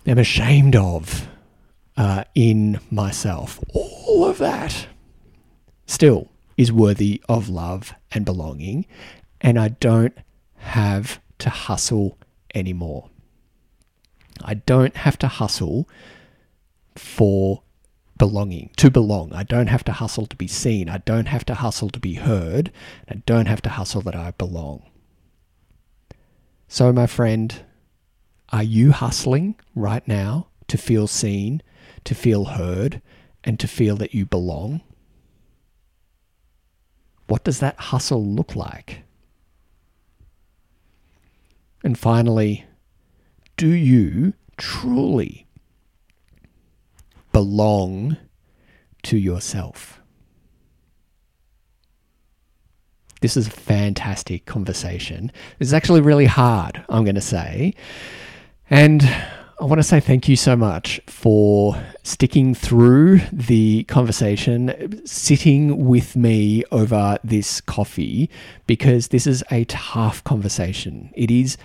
am 0.06 0.18
ashamed 0.18 0.76
of 0.76 1.28
uh, 1.96 2.24
in 2.34 2.80
myself, 2.90 3.60
all 3.72 4.24
of 4.24 4.38
that 4.38 4.88
still 5.86 6.30
is 6.56 6.72
worthy 6.72 7.22
of 7.28 7.48
love 7.48 7.94
and 8.10 8.24
belonging. 8.24 8.86
And 9.40 9.58
I 9.58 9.68
don't 9.68 10.16
have 10.56 11.20
to 11.38 11.50
hustle 11.50 12.18
anymore. 12.54 13.10
I 14.42 14.54
don't 14.54 14.96
have 14.96 15.18
to 15.18 15.28
hustle 15.28 15.88
for 16.94 17.62
belonging, 18.18 18.70
to 18.76 18.90
belong. 18.90 19.32
I 19.32 19.42
don't 19.42 19.68
have 19.68 19.84
to 19.84 19.92
hustle 19.92 20.26
to 20.26 20.36
be 20.36 20.46
seen. 20.46 20.88
I 20.88 20.98
don't 20.98 21.28
have 21.28 21.44
to 21.46 21.54
hustle 21.54 21.90
to 21.90 22.00
be 22.00 22.14
heard. 22.14 22.72
I 23.08 23.16
don't 23.26 23.46
have 23.46 23.62
to 23.62 23.70
hustle 23.70 24.00
that 24.02 24.16
I 24.16 24.32
belong. 24.32 24.82
So, 26.68 26.92
my 26.92 27.06
friend, 27.06 27.64
are 28.50 28.62
you 28.62 28.92
hustling 28.92 29.56
right 29.74 30.06
now 30.06 30.48
to 30.68 30.76
feel 30.76 31.06
seen, 31.06 31.62
to 32.04 32.14
feel 32.14 32.44
heard, 32.44 33.00
and 33.44 33.58
to 33.60 33.68
feel 33.68 33.96
that 33.96 34.14
you 34.14 34.26
belong? 34.26 34.82
What 37.26 37.44
does 37.44 37.60
that 37.60 37.78
hustle 37.78 38.24
look 38.24 38.54
like? 38.54 39.02
And 41.82 41.98
finally, 41.98 42.64
do 43.56 43.68
you 43.68 44.34
truly 44.56 45.46
belong 47.36 48.16
to 49.02 49.18
yourself. 49.18 50.00
This 53.26 53.36
is 53.36 53.48
a 53.48 53.50
fantastic 53.50 54.46
conversation. 54.46 55.32
This 55.58 55.66
is 55.66 55.74
actually 55.74 56.00
really 56.00 56.26
hard, 56.26 56.84
I'm 56.88 57.02
going 57.02 57.16
to 57.16 57.20
say. 57.20 57.74
And 58.70 59.02
I 59.60 59.64
want 59.64 59.80
to 59.80 59.82
say 59.82 59.98
thank 59.98 60.28
you 60.28 60.36
so 60.36 60.54
much 60.54 61.00
for 61.08 61.76
sticking 62.04 62.54
through 62.54 63.18
the 63.32 63.82
conversation, 63.88 65.04
sitting 65.04 65.88
with 65.88 66.14
me 66.14 66.62
over 66.70 67.18
this 67.24 67.60
coffee, 67.60 68.30
because 68.68 69.08
this 69.08 69.26
is 69.26 69.42
a 69.50 69.64
tough 69.64 70.22
conversation. 70.22 71.10
It 71.14 71.32
is 71.32 71.56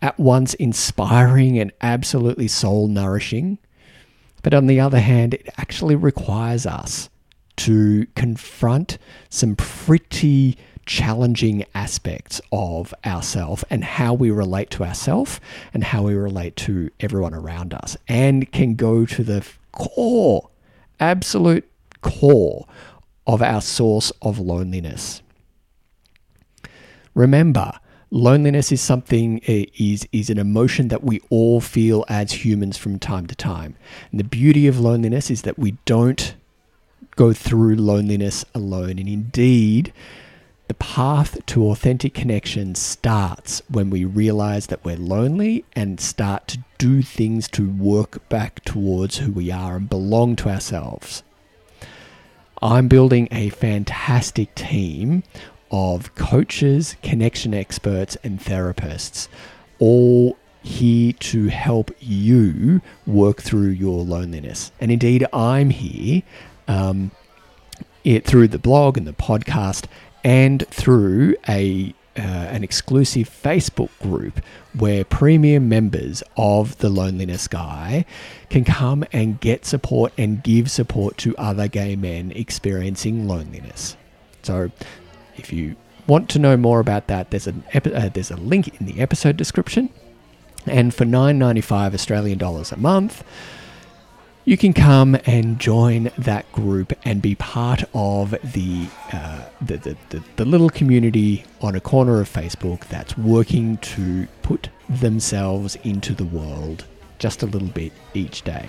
at 0.00 0.18
once 0.18 0.54
inspiring 0.54 1.58
and 1.58 1.70
absolutely 1.82 2.48
soul 2.48 2.88
nourishing. 2.88 3.58
But 4.42 4.54
on 4.54 4.68
the 4.68 4.80
other 4.80 5.00
hand, 5.00 5.34
it 5.34 5.50
actually 5.58 5.96
requires 5.96 6.64
us 6.64 7.10
to 7.56 8.06
confront 8.16 8.96
some 9.28 9.54
pretty 9.54 10.56
challenging 10.90 11.64
aspects 11.72 12.40
of 12.50 12.92
ourself 13.06 13.64
and 13.70 13.84
how 13.84 14.12
we 14.12 14.28
relate 14.28 14.70
to 14.70 14.82
ourself 14.82 15.40
and 15.72 15.84
how 15.84 16.02
we 16.02 16.14
relate 16.14 16.56
to 16.56 16.90
everyone 16.98 17.32
around 17.32 17.72
us 17.72 17.96
and 18.08 18.50
can 18.50 18.74
go 18.74 19.06
to 19.06 19.22
the 19.22 19.46
core, 19.70 20.50
absolute 20.98 21.64
core 22.00 22.66
of 23.24 23.40
our 23.40 23.60
source 23.60 24.10
of 24.20 24.40
loneliness. 24.40 25.22
Remember, 27.14 27.70
loneliness 28.10 28.72
is 28.72 28.80
something 28.80 29.40
eh, 29.46 29.66
is 29.78 30.08
is 30.10 30.28
an 30.28 30.38
emotion 30.38 30.88
that 30.88 31.04
we 31.04 31.20
all 31.30 31.60
feel 31.60 32.04
as 32.08 32.44
humans 32.44 32.76
from 32.76 32.98
time 32.98 33.28
to 33.28 33.36
time. 33.36 33.76
And 34.10 34.18
the 34.18 34.24
beauty 34.24 34.66
of 34.66 34.80
loneliness 34.80 35.30
is 35.30 35.42
that 35.42 35.56
we 35.56 35.76
don't 35.84 36.34
go 37.14 37.32
through 37.32 37.76
loneliness 37.76 38.44
alone. 38.56 38.98
And 38.98 39.08
indeed, 39.08 39.92
the 40.70 40.74
path 40.74 41.44
to 41.46 41.66
authentic 41.68 42.14
connection 42.14 42.76
starts 42.76 43.60
when 43.68 43.90
we 43.90 44.04
realize 44.04 44.68
that 44.68 44.84
we're 44.84 44.96
lonely 44.96 45.64
and 45.74 45.98
start 45.98 46.46
to 46.46 46.58
do 46.78 47.02
things 47.02 47.48
to 47.48 47.68
work 47.68 48.28
back 48.28 48.64
towards 48.64 49.16
who 49.16 49.32
we 49.32 49.50
are 49.50 49.74
and 49.74 49.90
belong 49.90 50.36
to 50.36 50.48
ourselves. 50.48 51.24
I'm 52.62 52.86
building 52.86 53.26
a 53.32 53.48
fantastic 53.48 54.54
team 54.54 55.24
of 55.72 56.14
coaches, 56.14 56.94
connection 57.02 57.52
experts, 57.52 58.16
and 58.22 58.38
therapists, 58.38 59.26
all 59.80 60.38
here 60.62 61.12
to 61.14 61.48
help 61.48 61.90
you 61.98 62.80
work 63.08 63.42
through 63.42 63.70
your 63.70 64.04
loneliness. 64.04 64.70
And 64.80 64.92
indeed, 64.92 65.26
I'm 65.32 65.70
here 65.70 66.22
um, 66.68 67.10
it, 68.04 68.24
through 68.24 68.46
the 68.46 68.58
blog 68.60 68.96
and 68.96 69.06
the 69.06 69.12
podcast 69.12 69.86
and 70.24 70.66
through 70.68 71.36
a 71.48 71.94
uh, 72.16 72.22
an 72.22 72.64
exclusive 72.64 73.30
Facebook 73.30 73.88
group 74.02 74.40
where 74.76 75.04
premium 75.04 75.68
members 75.68 76.22
of 76.36 76.76
the 76.78 76.88
Loneliness 76.88 77.46
Guy 77.48 78.04
can 78.50 78.64
come 78.64 79.04
and 79.12 79.40
get 79.40 79.64
support 79.64 80.12
and 80.18 80.42
give 80.42 80.70
support 80.70 81.16
to 81.18 81.36
other 81.36 81.68
gay 81.68 81.96
men 81.96 82.32
experiencing 82.32 83.28
loneliness. 83.28 83.96
So 84.42 84.70
if 85.36 85.52
you 85.52 85.76
want 86.06 86.28
to 86.30 86.38
know 86.38 86.56
more 86.56 86.80
about 86.80 87.06
that, 87.06 87.30
there's 87.30 87.46
an 87.46 87.62
epi- 87.72 87.94
uh, 87.94 88.08
there's 88.08 88.30
a 88.30 88.36
link 88.36 88.80
in 88.80 88.86
the 88.86 89.00
episode 89.00 89.36
description. 89.36 89.88
And 90.66 90.94
for 90.94 91.04
9.95 91.04 91.94
Australian 91.94 92.38
dollars 92.38 92.70
a 92.70 92.76
month, 92.76 93.24
you 94.44 94.56
can 94.56 94.72
come 94.72 95.16
and 95.26 95.58
join 95.58 96.10
that 96.18 96.50
group 96.52 96.92
and 97.04 97.20
be 97.20 97.34
part 97.34 97.84
of 97.94 98.30
the, 98.52 98.88
uh, 99.12 99.44
the, 99.60 99.76
the, 99.76 99.96
the, 100.08 100.22
the 100.36 100.44
little 100.44 100.70
community 100.70 101.44
on 101.60 101.74
a 101.74 101.80
corner 101.80 102.20
of 102.20 102.28
Facebook 102.28 102.86
that's 102.86 103.16
working 103.18 103.76
to 103.78 104.26
put 104.42 104.70
themselves 104.88 105.76
into 105.84 106.14
the 106.14 106.24
world 106.24 106.84
just 107.18 107.42
a 107.42 107.46
little 107.46 107.68
bit 107.68 107.92
each 108.14 108.42
day. 108.42 108.68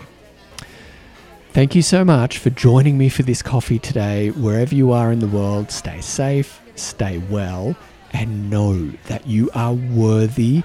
Thank 1.54 1.74
you 1.76 1.82
so 1.82 2.06
much 2.06 2.38
for 2.38 2.50
joining 2.50 2.98
me 2.98 3.10
for 3.10 3.24
this 3.24 3.42
coffee 3.42 3.80
today. 3.80 4.30
Wherever 4.32 4.76
you 4.76 4.92
are 4.92 5.12
in 5.12 5.20
the 5.20 5.28
world, 5.28 5.72
stay 5.72 6.00
safe, 6.02 6.62
stay 6.76 7.18
well, 7.18 7.76
and 8.12 8.50
know 8.50 8.90
that 9.08 9.26
you 9.26 9.50
are 9.54 9.74
worthy 9.74 10.64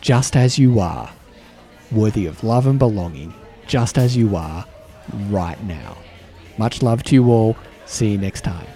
just 0.00 0.36
as 0.36 0.58
you 0.58 0.80
are, 0.80 1.10
worthy 1.90 2.26
of 2.26 2.44
love 2.44 2.66
and 2.66 2.78
belonging, 2.78 3.34
just 3.68 3.98
as 3.98 4.16
you 4.16 4.34
are 4.34 4.64
right 5.28 5.62
now. 5.64 5.96
Much 6.56 6.82
love 6.82 7.04
to 7.04 7.14
you 7.14 7.30
all. 7.30 7.56
See 7.86 8.10
you 8.12 8.18
next 8.18 8.40
time. 8.40 8.66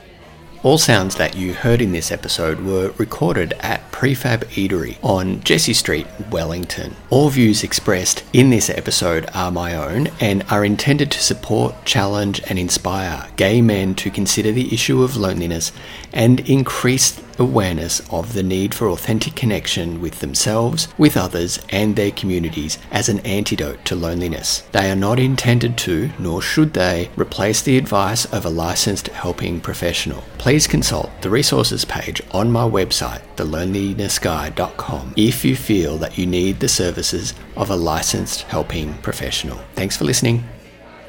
All 0.65 0.79
sounds 0.79 1.17
that 1.17 1.35
you 1.35 1.55
heard 1.55 1.83
in 1.83 1.91
this 1.91 2.13
episode 2.13 2.61
were 2.61 2.95
recorded 2.97 3.53
at 3.59 3.91
Prefab 3.91 4.45
Eatery 4.51 4.97
on 5.03 5.43
Jessie 5.43 5.75
Street, 5.75 6.07
Wellington. 6.31 6.95
All 7.11 7.31
views 7.31 7.65
expressed 7.65 8.23
in 8.33 8.51
this 8.51 8.71
episode 8.71 9.29
are 9.35 9.51
my 9.51 9.75
own 9.75 10.07
and 10.21 10.45
are 10.49 10.65
intended 10.65 11.11
to 11.11 11.21
support, 11.21 11.85
challenge, 11.85 12.41
and 12.49 12.61
inspire 12.61 13.29
gay 13.35 13.61
men 13.61 13.97
to 13.97 14.11
consider 14.11 14.53
the 14.53 14.73
issue 14.73 15.03
of 15.03 15.17
loneliness 15.17 15.73
and 16.13 16.49
increase 16.49 17.21
awareness 17.39 18.01
of 18.11 18.35
the 18.35 18.43
need 18.43 18.75
for 18.75 18.89
authentic 18.89 19.35
connection 19.35 20.01
with 20.01 20.21
themselves, 20.21 20.89
with 20.99 21.17
others, 21.17 21.59
and 21.71 21.97
their 21.97 22.11
communities 22.11 22.79
as 22.91 23.09
an 23.09 23.19
antidote 23.21 23.85
to 23.85 23.97
loneliness. 23.97 24.61
They 24.73 24.91
are 24.91 24.97
not 24.97 25.19
intended 25.19 25.77
to, 25.79 26.11
nor 26.19 26.43
should 26.43 26.75
they, 26.75 27.11
replace 27.17 27.63
the 27.63 27.79
advice 27.79 28.25
of 28.27 28.45
a 28.45 28.51
licensed 28.51 29.09
helping 29.09 29.61
professional. 29.61 30.23
Please 30.39 30.52
consult 30.61 31.11
the 31.23 31.31
resources 31.31 31.85
page 31.85 32.21
on 32.31 32.53
my 32.53 32.65
website, 32.69 33.23
thelonelinessguy.com, 33.37 35.15
if 35.17 35.47
you 35.47 35.57
feel 35.57 35.97
that 35.97 36.19
you 36.19 36.27
need 36.27 36.61
the 36.61 36.69
services 36.69 37.33
of 37.57 37.71
a 37.71 37.77
licensed 37.77 38.43
helping 38.43 38.93
professional. 38.99 39.57
Thanks 39.75 39.97
for 39.97 40.05
listening. 40.05 40.45